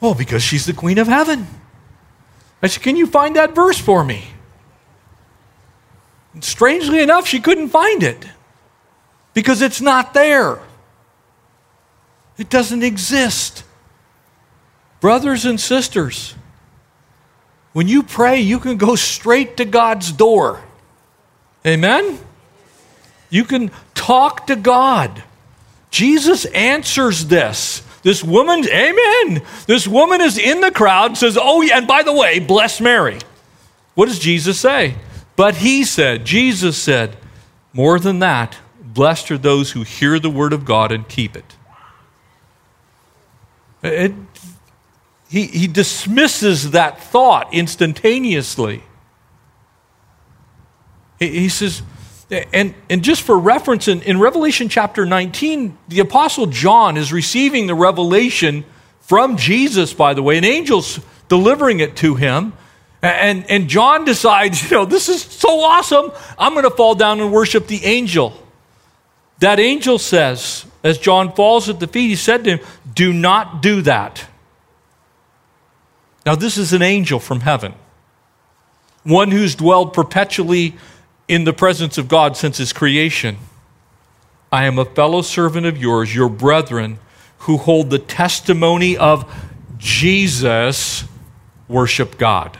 Well, 0.00 0.14
because 0.14 0.42
she's 0.42 0.64
the 0.64 0.72
Queen 0.72 0.96
of 0.96 1.06
Heaven. 1.06 1.46
I 2.62 2.68
said, 2.68 2.82
Can 2.82 2.96
you 2.96 3.06
find 3.06 3.36
that 3.36 3.54
verse 3.54 3.78
for 3.78 4.02
me? 4.02 4.24
And 6.32 6.42
strangely 6.42 7.00
enough, 7.00 7.26
she 7.26 7.38
couldn't 7.38 7.68
find 7.68 8.02
it 8.02 8.24
because 9.34 9.60
it's 9.60 9.82
not 9.82 10.14
there. 10.14 10.58
It 12.38 12.48
doesn't 12.48 12.82
exist. 12.82 13.62
Brothers 15.00 15.44
and 15.44 15.60
sisters, 15.60 16.34
when 17.74 17.88
you 17.88 18.02
pray, 18.02 18.40
you 18.40 18.58
can 18.58 18.78
go 18.78 18.96
straight 18.96 19.58
to 19.58 19.66
God's 19.66 20.12
door. 20.12 20.64
Amen? 21.66 22.18
You 23.30 23.44
can 23.44 23.70
talk 23.98 24.46
to 24.46 24.56
God. 24.56 25.22
Jesus 25.90 26.44
answers 26.46 27.26
this. 27.26 27.82
This 28.02 28.22
woman, 28.22 28.64
amen. 28.68 29.42
This 29.66 29.86
woman 29.88 30.20
is 30.20 30.38
in 30.38 30.60
the 30.60 30.70
crowd, 30.70 31.18
says, 31.18 31.36
Oh, 31.40 31.60
yeah, 31.62 31.78
and 31.78 31.86
by 31.86 32.04
the 32.04 32.12
way, 32.12 32.38
bless 32.38 32.80
Mary. 32.80 33.18
What 33.94 34.06
does 34.06 34.20
Jesus 34.20 34.60
say? 34.60 34.94
But 35.34 35.56
he 35.56 35.84
said, 35.84 36.24
Jesus 36.24 36.76
said, 36.76 37.16
more 37.72 37.98
than 37.98 38.20
that, 38.20 38.56
blessed 38.80 39.30
are 39.30 39.38
those 39.38 39.72
who 39.72 39.82
hear 39.82 40.18
the 40.18 40.30
word 40.30 40.52
of 40.52 40.64
God 40.64 40.90
and 40.90 41.08
keep 41.08 41.36
it. 41.36 41.56
It, 43.82 44.12
he, 45.28 45.46
he 45.46 45.66
dismisses 45.66 46.70
that 46.72 47.00
thought 47.00 47.52
instantaneously. 47.52 48.82
He, 51.18 51.40
he 51.40 51.48
says, 51.48 51.82
and, 52.30 52.74
and 52.90 53.02
just 53.02 53.22
for 53.22 53.38
reference, 53.38 53.88
in, 53.88 54.02
in 54.02 54.20
Revelation 54.20 54.68
chapter 54.68 55.06
19, 55.06 55.76
the 55.88 56.00
Apostle 56.00 56.46
John 56.46 56.96
is 56.96 57.12
receiving 57.12 57.66
the 57.66 57.74
revelation 57.74 58.64
from 59.00 59.38
Jesus, 59.38 59.94
by 59.94 60.12
the 60.12 60.22
way, 60.22 60.36
and 60.36 60.44
angels 60.44 61.00
delivering 61.28 61.80
it 61.80 61.96
to 61.96 62.14
him. 62.16 62.52
And, 63.00 63.48
and 63.50 63.68
John 63.68 64.04
decides, 64.04 64.62
you 64.70 64.76
know, 64.76 64.84
this 64.84 65.08
is 65.08 65.22
so 65.22 65.60
awesome, 65.60 66.12
I'm 66.38 66.52
going 66.52 66.64
to 66.64 66.70
fall 66.70 66.94
down 66.94 67.20
and 67.20 67.32
worship 67.32 67.66
the 67.66 67.84
angel. 67.84 68.34
That 69.38 69.58
angel 69.58 69.98
says, 69.98 70.66
as 70.82 70.98
John 70.98 71.32
falls 71.32 71.68
at 71.68 71.80
the 71.80 71.86
feet, 71.86 72.08
he 72.08 72.16
said 72.16 72.44
to 72.44 72.58
him, 72.58 72.66
Do 72.92 73.12
not 73.12 73.62
do 73.62 73.82
that. 73.82 74.26
Now, 76.26 76.34
this 76.34 76.58
is 76.58 76.74
an 76.74 76.82
angel 76.82 77.20
from 77.20 77.40
heaven, 77.40 77.72
one 79.04 79.30
who's 79.30 79.54
dwelled 79.54 79.94
perpetually 79.94 80.76
in 81.28 81.44
the 81.44 81.52
presence 81.52 81.98
of 81.98 82.08
God 82.08 82.36
since 82.36 82.56
his 82.56 82.72
creation. 82.72 83.36
I 84.50 84.64
am 84.64 84.78
a 84.78 84.84
fellow 84.86 85.22
servant 85.22 85.66
of 85.66 85.76
yours, 85.76 86.14
your 86.14 86.30
brethren, 86.30 86.98
who 87.40 87.58
hold 87.58 87.90
the 87.90 87.98
testimony 87.98 88.96
of 88.96 89.30
Jesus, 89.76 91.04
worship 91.68 92.18
God. 92.18 92.58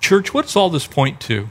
Church, 0.00 0.34
what's 0.34 0.54
all 0.54 0.70
this 0.70 0.86
point 0.86 1.20
to? 1.22 1.48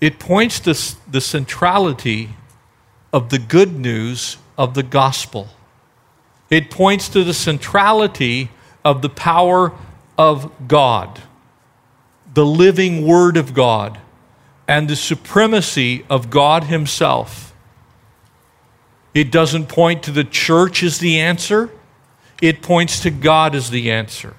It 0.00 0.18
points 0.18 0.60
to 0.60 0.74
the 1.10 1.20
centrality 1.20 2.30
of 3.12 3.30
the 3.30 3.38
good 3.38 3.78
news 3.78 4.36
of 4.58 4.74
the 4.74 4.82
gospel. 4.82 5.48
It 6.50 6.70
points 6.70 7.08
to 7.10 7.24
the 7.24 7.34
centrality 7.34 8.50
of 8.84 9.00
the 9.00 9.08
power 9.08 9.72
of 10.18 10.68
God, 10.68 11.22
the 12.34 12.46
living 12.46 13.06
Word 13.06 13.36
of 13.36 13.54
God, 13.54 13.98
and 14.68 14.88
the 14.88 14.96
supremacy 14.96 16.04
of 16.08 16.30
God 16.30 16.64
Himself. 16.64 17.54
It 19.14 19.30
doesn't 19.30 19.68
point 19.68 20.02
to 20.04 20.10
the 20.10 20.24
church 20.24 20.82
as 20.82 20.98
the 20.98 21.20
answer, 21.20 21.70
it 22.40 22.62
points 22.62 23.00
to 23.00 23.10
God 23.10 23.54
as 23.54 23.70
the 23.70 23.90
answer. 23.90 24.34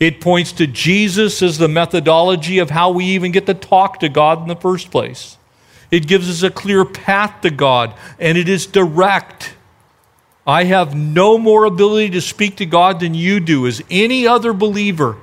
It 0.00 0.20
points 0.20 0.52
to 0.52 0.66
Jesus 0.66 1.40
as 1.40 1.58
the 1.58 1.68
methodology 1.68 2.58
of 2.58 2.70
how 2.70 2.90
we 2.90 3.04
even 3.06 3.32
get 3.32 3.46
to 3.46 3.54
talk 3.54 4.00
to 4.00 4.08
God 4.08 4.42
in 4.42 4.48
the 4.48 4.56
first 4.56 4.90
place. 4.90 5.38
It 5.90 6.06
gives 6.06 6.28
us 6.28 6.42
a 6.42 6.50
clear 6.50 6.84
path 6.84 7.40
to 7.42 7.50
God, 7.50 7.94
and 8.18 8.36
it 8.36 8.48
is 8.48 8.66
direct. 8.66 9.54
I 10.46 10.64
have 10.64 10.94
no 10.94 11.38
more 11.38 11.64
ability 11.64 12.10
to 12.10 12.20
speak 12.20 12.56
to 12.56 12.66
God 12.66 13.00
than 13.00 13.14
you 13.14 13.40
do, 13.40 13.66
as 13.66 13.82
any 13.90 14.26
other 14.26 14.52
believer. 14.52 15.16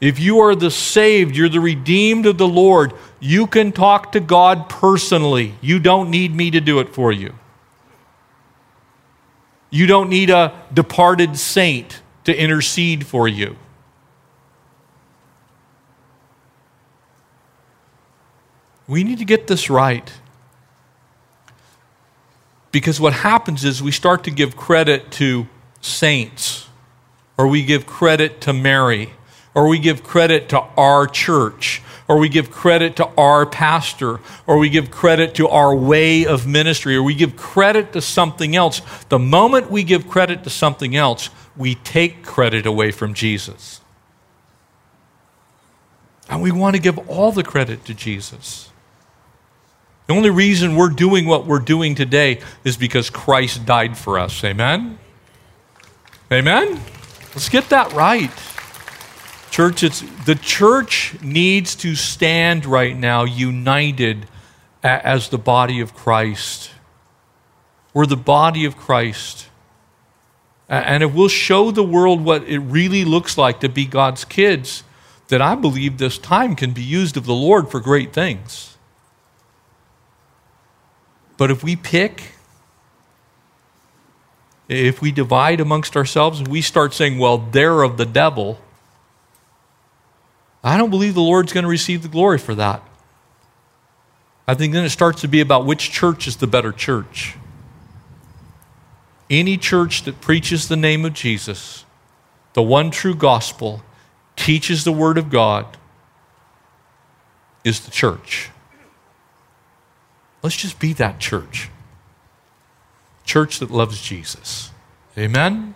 If 0.00 0.18
you 0.18 0.40
are 0.40 0.54
the 0.54 0.70
saved, 0.70 1.36
you're 1.36 1.48
the 1.48 1.60
redeemed 1.60 2.26
of 2.26 2.36
the 2.36 2.48
Lord, 2.48 2.92
you 3.20 3.46
can 3.46 3.72
talk 3.72 4.12
to 4.12 4.20
God 4.20 4.68
personally. 4.68 5.54
You 5.60 5.78
don't 5.78 6.10
need 6.10 6.34
me 6.34 6.50
to 6.50 6.60
do 6.60 6.80
it 6.80 6.88
for 6.88 7.12
you. 7.12 7.34
You 9.70 9.86
don't 9.86 10.08
need 10.08 10.30
a 10.30 10.52
departed 10.72 11.38
saint 11.38 12.02
to 12.24 12.36
intercede 12.36 13.06
for 13.06 13.26
you. 13.26 13.56
We 18.86 19.04
need 19.04 19.18
to 19.18 19.24
get 19.24 19.46
this 19.46 19.70
right. 19.70 20.12
Because 22.74 22.98
what 22.98 23.12
happens 23.12 23.64
is 23.64 23.80
we 23.80 23.92
start 23.92 24.24
to 24.24 24.32
give 24.32 24.56
credit 24.56 25.12
to 25.12 25.46
saints, 25.80 26.68
or 27.38 27.46
we 27.46 27.64
give 27.64 27.86
credit 27.86 28.40
to 28.40 28.52
Mary, 28.52 29.12
or 29.54 29.68
we 29.68 29.78
give 29.78 30.02
credit 30.02 30.48
to 30.48 30.58
our 30.76 31.06
church, 31.06 31.82
or 32.08 32.18
we 32.18 32.28
give 32.28 32.50
credit 32.50 32.96
to 32.96 33.06
our 33.16 33.46
pastor, 33.46 34.18
or 34.44 34.58
we 34.58 34.68
give 34.68 34.90
credit 34.90 35.36
to 35.36 35.46
our 35.46 35.72
way 35.72 36.26
of 36.26 36.48
ministry, 36.48 36.96
or 36.96 37.04
we 37.04 37.14
give 37.14 37.36
credit 37.36 37.92
to 37.92 38.00
something 38.00 38.56
else. 38.56 38.82
The 39.08 39.20
moment 39.20 39.70
we 39.70 39.84
give 39.84 40.08
credit 40.08 40.42
to 40.42 40.50
something 40.50 40.96
else, 40.96 41.30
we 41.56 41.76
take 41.76 42.24
credit 42.24 42.66
away 42.66 42.90
from 42.90 43.14
Jesus. 43.14 43.82
And 46.28 46.42
we 46.42 46.50
want 46.50 46.74
to 46.74 46.82
give 46.82 46.98
all 47.08 47.30
the 47.30 47.44
credit 47.44 47.84
to 47.84 47.94
Jesus. 47.94 48.70
The 50.06 50.14
only 50.14 50.30
reason 50.30 50.76
we're 50.76 50.90
doing 50.90 51.26
what 51.26 51.46
we're 51.46 51.60
doing 51.60 51.94
today 51.94 52.40
is 52.62 52.76
because 52.76 53.08
Christ 53.08 53.64
died 53.64 53.96
for 53.96 54.18
us. 54.18 54.44
Amen? 54.44 54.98
Amen? 56.30 56.80
Let's 57.34 57.48
get 57.48 57.70
that 57.70 57.92
right. 57.92 58.30
Church, 59.50 59.82
it's, 59.82 60.02
the 60.26 60.34
church 60.34 61.16
needs 61.22 61.74
to 61.76 61.94
stand 61.94 62.66
right 62.66 62.96
now 62.96 63.24
united 63.24 64.26
as 64.82 65.30
the 65.30 65.38
body 65.38 65.80
of 65.80 65.94
Christ. 65.94 66.70
We're 67.94 68.06
the 68.06 68.16
body 68.16 68.64
of 68.64 68.76
Christ. 68.76 69.48
And 70.68 71.02
if 71.02 71.14
we'll 71.14 71.28
show 71.28 71.70
the 71.70 71.84
world 71.84 72.22
what 72.22 72.42
it 72.44 72.58
really 72.58 73.04
looks 73.04 73.38
like 73.38 73.60
to 73.60 73.68
be 73.68 73.86
God's 73.86 74.24
kids, 74.24 74.82
then 75.28 75.40
I 75.40 75.54
believe 75.54 75.96
this 75.96 76.18
time 76.18 76.56
can 76.56 76.72
be 76.72 76.82
used 76.82 77.16
of 77.16 77.24
the 77.24 77.34
Lord 77.34 77.70
for 77.70 77.80
great 77.80 78.12
things. 78.12 78.73
But 81.36 81.50
if 81.50 81.64
we 81.64 81.76
pick, 81.76 82.32
if 84.68 85.00
we 85.00 85.12
divide 85.12 85.60
amongst 85.60 85.96
ourselves, 85.96 86.42
we 86.42 86.60
start 86.60 86.94
saying, 86.94 87.18
well, 87.18 87.38
they're 87.38 87.82
of 87.82 87.96
the 87.96 88.06
devil, 88.06 88.58
I 90.62 90.78
don't 90.78 90.90
believe 90.90 91.14
the 91.14 91.20
Lord's 91.20 91.52
going 91.52 91.64
to 91.64 91.68
receive 91.70 92.02
the 92.02 92.08
glory 92.08 92.38
for 92.38 92.54
that. 92.54 92.82
I 94.46 94.54
think 94.54 94.72
then 94.72 94.84
it 94.84 94.90
starts 94.90 95.20
to 95.22 95.28
be 95.28 95.40
about 95.40 95.66
which 95.66 95.90
church 95.90 96.26
is 96.26 96.36
the 96.36 96.46
better 96.46 96.72
church. 96.72 97.36
Any 99.30 99.56
church 99.56 100.02
that 100.04 100.20
preaches 100.20 100.68
the 100.68 100.76
name 100.76 101.04
of 101.04 101.14
Jesus, 101.14 101.84
the 102.52 102.62
one 102.62 102.90
true 102.90 103.14
gospel, 103.14 103.82
teaches 104.36 104.84
the 104.84 104.92
Word 104.92 105.18
of 105.18 105.30
God, 105.30 105.76
is 107.64 107.80
the 107.80 107.90
church. 107.90 108.50
Let's 110.44 110.56
just 110.56 110.78
be 110.78 110.92
that 110.92 111.20
church. 111.20 111.70
Church 113.24 113.60
that 113.60 113.70
loves 113.70 114.02
Jesus. 114.02 114.70
Amen? 115.16 115.74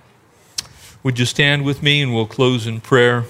Would 1.02 1.18
you 1.18 1.24
stand 1.24 1.64
with 1.64 1.82
me 1.82 2.02
and 2.02 2.14
we'll 2.14 2.26
close 2.26 2.66
in 2.66 2.82
prayer? 2.82 3.24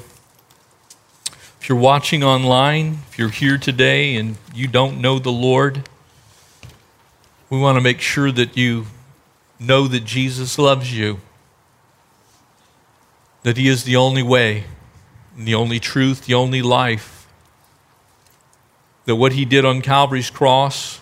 If 1.61 1.69
you're 1.69 1.79
watching 1.79 2.25
online, 2.25 2.99
if 3.09 3.21
you're 3.21 3.29
here 3.29 3.57
today 3.57 4.17
and 4.17 4.37
you 4.53 4.67
don't 4.67 5.01
know 5.01 5.21
the 5.21 5.31
Lord, 5.31 5.89
we 7.51 7.59
want 7.61 7.77
to 7.77 7.81
make 7.81 8.01
sure 8.01 8.33
that 8.33 8.57
you 8.57 8.87
know 9.61 9.87
that 9.87 10.05
Jesus 10.05 10.59
loves 10.59 10.93
you, 10.93 11.21
that 13.45 13.57
He 13.57 13.69
is 13.69 13.85
the 13.85 13.95
only 13.95 14.25
way, 14.25 14.65
the 15.37 15.55
only 15.55 15.79
truth, 15.79 16.27
the 16.27 16.35
only 16.35 16.63
life, 16.63 17.29
that 19.05 19.15
what 19.15 19.35
He 19.35 19.45
did 19.45 19.65
on 19.65 19.83
Calvary's 19.83 20.31
cross 20.31 21.01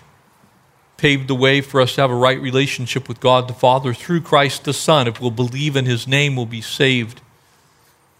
paved 0.96 1.28
the 1.28 1.34
way 1.34 1.60
for 1.60 1.80
us 1.80 1.94
to 1.94 2.00
have 2.00 2.10
a 2.10 2.14
right 2.14 2.40
relationship 2.40 3.08
with 3.08 3.20
God 3.20 3.48
the 3.48 3.54
Father 3.54 3.92
through 3.92 4.22
Christ 4.22 4.64
the 4.64 4.72
Son. 4.72 5.06
If 5.06 5.20
we'll 5.20 5.30
believe 5.30 5.76
in 5.76 5.84
His 5.84 6.06
name, 6.06 6.36
we'll 6.36 6.46
be 6.46 6.60
saved. 6.60 7.20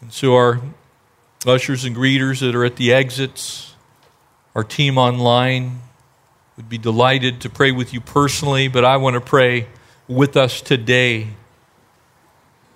And 0.01 0.13
so, 0.13 0.35
our 0.35 0.61
ushers 1.47 1.85
and 1.85 1.97
greeters 1.97 2.41
that 2.41 2.55
are 2.55 2.65
at 2.65 2.77
the 2.77 2.93
exits, 2.93 3.75
our 4.55 4.65
team 4.65 4.99
online 4.99 5.81
would 6.57 6.69
be 6.69 6.79
delighted 6.79 7.41
to 7.43 7.51
pray 7.51 7.73
with 7.73 7.93
you 7.93 8.01
personally, 8.01 8.69
but 8.69 8.85
I 8.85 8.97
want 8.97 9.15
to 9.15 9.21
pray 9.21 9.67
with 10.09 10.37
us 10.37 10.61
today 10.61 11.29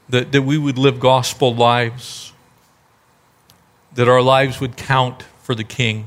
that, 0.09 0.33
that 0.33 0.43
we 0.43 0.59
would 0.59 0.77
live 0.77 1.01
gospel 1.01 1.55
lives, 1.55 2.33
that 3.95 4.09
our 4.09 4.21
lives 4.21 4.61
would 4.61 4.77
count 4.77 5.23
for 5.43 5.55
the 5.55 5.65
King. 5.65 6.07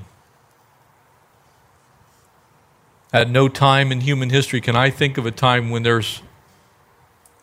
At 3.14 3.30
no 3.30 3.48
time 3.48 3.92
in 3.92 4.02
human 4.02 4.32
history 4.32 4.60
can 4.60 4.76
I 4.76 4.90
think 4.90 5.20
of 5.20 5.28
a 5.28 5.32
time 5.32 5.70
when 5.70 5.84
there's 5.84 6.24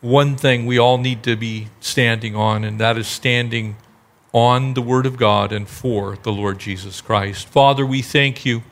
one 0.01 0.35
thing 0.35 0.65
we 0.65 0.77
all 0.77 0.97
need 0.97 1.23
to 1.23 1.37
be 1.37 1.69
standing 1.79 2.35
on, 2.35 2.65
and 2.65 2.77
that 2.81 2.97
is 2.97 3.07
standing 3.07 3.77
on 4.33 4.73
the 4.73 4.81
Word 4.81 5.05
of 5.05 5.15
God 5.15 5.53
and 5.53 5.69
for 5.69 6.17
the 6.23 6.31
Lord 6.31 6.59
Jesus 6.59 6.99
Christ. 6.99 7.47
Father, 7.47 7.85
we 7.85 8.01
thank 8.01 8.45
you. 8.45 8.63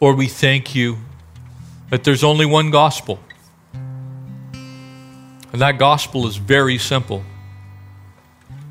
Lord, 0.00 0.16
we 0.16 0.28
thank 0.28 0.76
you 0.76 0.98
that 1.90 2.04
there's 2.04 2.22
only 2.22 2.46
one 2.46 2.70
gospel. 2.70 3.18
And 4.52 5.60
that 5.60 5.76
gospel 5.76 6.24
is 6.28 6.36
very 6.36 6.78
simple. 6.78 7.24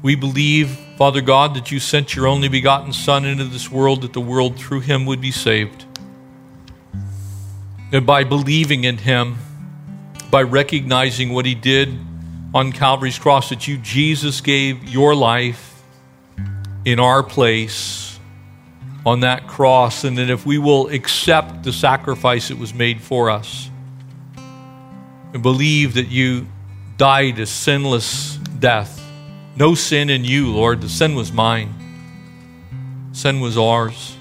We 0.01 0.15
believe, 0.15 0.69
Father 0.97 1.21
God, 1.21 1.53
that 1.55 1.69
you 1.69 1.81
sent 1.81 2.15
your 2.15 2.27
only 2.27 2.47
begotten 2.47 2.93
Son 2.93 3.25
into 3.25 3.43
this 3.45 3.69
world 3.69 4.03
that 4.03 4.13
the 4.13 4.21
world 4.21 4.55
through 4.57 4.81
him 4.81 5.05
would 5.05 5.19
be 5.19 5.31
saved 5.31 5.85
that 7.93 8.07
by 8.07 8.23
believing 8.23 8.85
in 8.85 8.97
him, 8.97 9.37
by 10.31 10.41
recognizing 10.41 11.31
what 11.31 11.45
he 11.45 11.53
did 11.53 11.95
on 12.51 12.71
Calvary's 12.71 13.19
cross, 13.19 13.49
that 13.49 13.67
you, 13.67 13.77
Jesus, 13.77 14.41
gave 14.41 14.89
your 14.89 15.13
life 15.13 15.83
in 16.85 16.99
our 16.99 17.21
place 17.21 18.19
on 19.05 19.19
that 19.19 19.47
cross, 19.47 20.05
and 20.05 20.17
that 20.17 20.31
if 20.31 20.43
we 20.43 20.57
will 20.57 20.87
accept 20.87 21.61
the 21.61 21.71
sacrifice 21.71 22.47
that 22.47 22.57
was 22.57 22.73
made 22.73 22.99
for 22.99 23.29
us 23.29 23.69
and 24.35 25.43
believe 25.43 25.93
that 25.93 26.07
you 26.07 26.47
died 26.97 27.37
a 27.37 27.45
sinless 27.45 28.37
death, 28.37 29.07
no 29.55 29.75
sin 29.75 30.09
in 30.09 30.25
you, 30.25 30.51
Lord, 30.51 30.81
the 30.81 30.89
sin 30.89 31.13
was 31.13 31.31
mine, 31.31 31.71
sin 33.11 33.39
was 33.39 33.55
ours 33.55 34.17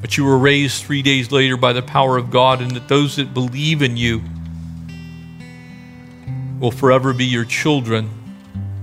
but 0.00 0.16
you 0.16 0.24
were 0.24 0.38
raised 0.38 0.84
three 0.84 1.02
days 1.02 1.32
later 1.32 1.56
by 1.56 1.72
the 1.72 1.82
power 1.82 2.16
of 2.16 2.30
God, 2.30 2.60
and 2.60 2.72
that 2.72 2.88
those 2.88 3.16
that 3.16 3.34
believe 3.34 3.82
in 3.82 3.96
you 3.96 4.22
will 6.60 6.70
forever 6.70 7.12
be 7.12 7.24
your 7.24 7.44
children 7.44 8.10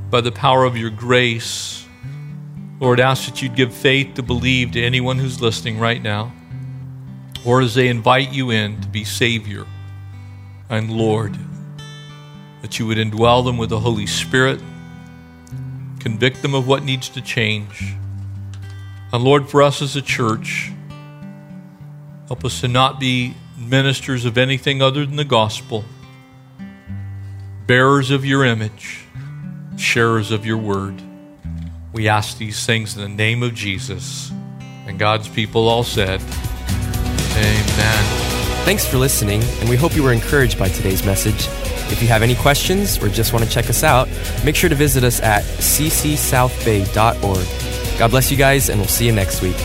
by 0.09 0.21
the 0.21 0.31
power 0.31 0.63
of 0.63 0.77
your 0.77 0.89
grace. 0.89 1.85
Lord, 2.79 2.99
ask 2.99 3.25
that 3.27 3.41
you'd 3.41 3.55
give 3.55 3.73
faith 3.73 4.15
to 4.15 4.23
believe 4.23 4.71
to 4.73 4.83
anyone 4.83 5.17
who's 5.17 5.41
listening 5.41 5.79
right 5.79 6.01
now, 6.01 6.33
or 7.45 7.61
as 7.61 7.75
they 7.75 7.87
invite 7.87 8.31
you 8.31 8.51
in 8.51 8.81
to 8.81 8.87
be 8.87 9.03
Savior 9.03 9.65
and 10.69 10.91
Lord, 10.91 11.37
that 12.61 12.79
you 12.79 12.87
would 12.87 12.97
indwell 12.97 13.43
them 13.43 13.57
with 13.57 13.69
the 13.69 13.79
Holy 13.79 14.07
Spirit, 14.07 14.59
convict 15.99 16.41
them 16.41 16.53
of 16.53 16.67
what 16.67 16.83
needs 16.83 17.09
to 17.09 17.21
change. 17.21 17.95
And 19.11 19.23
Lord, 19.23 19.49
for 19.49 19.61
us 19.61 19.81
as 19.81 19.95
a 19.95 20.01
church, 20.01 20.71
Help 22.27 22.45
us 22.45 22.61
to 22.61 22.67
not 22.67 22.99
be 22.99 23.33
ministers 23.57 24.25
of 24.25 24.37
anything 24.37 24.79
other 24.81 25.05
than 25.05 25.15
the 25.15 25.25
gospel, 25.25 25.85
bearers 27.67 28.09
of 28.11 28.25
your 28.25 28.45
image, 28.45 29.05
sharers 29.77 30.31
of 30.31 30.45
your 30.45 30.57
word. 30.57 31.01
We 31.91 32.07
ask 32.07 32.37
these 32.37 32.65
things 32.65 32.95
in 32.95 33.01
the 33.03 33.09
name 33.09 33.43
of 33.43 33.53
Jesus. 33.53 34.31
And 34.87 34.97
God's 34.99 35.27
people 35.27 35.67
all 35.67 35.83
said, 35.83 36.21
Amen. 37.35 38.03
Thanks 38.65 38.87
for 38.87 38.97
listening, 38.97 39.43
and 39.59 39.69
we 39.69 39.75
hope 39.75 39.95
you 39.95 40.03
were 40.03 40.13
encouraged 40.13 40.57
by 40.57 40.69
today's 40.69 41.05
message. 41.05 41.47
If 41.91 42.01
you 42.01 42.07
have 42.07 42.23
any 42.23 42.35
questions 42.35 42.97
or 43.03 43.09
just 43.09 43.33
want 43.33 43.43
to 43.45 43.51
check 43.51 43.69
us 43.69 43.83
out, 43.83 44.07
make 44.45 44.55
sure 44.55 44.69
to 44.69 44.75
visit 44.75 45.03
us 45.03 45.19
at 45.19 45.43
ccsouthbay.org. 45.43 47.99
God 47.99 48.11
bless 48.11 48.31
you 48.31 48.37
guys, 48.37 48.69
and 48.69 48.79
we'll 48.79 48.87
see 48.87 49.05
you 49.05 49.11
next 49.11 49.41
week. 49.41 49.57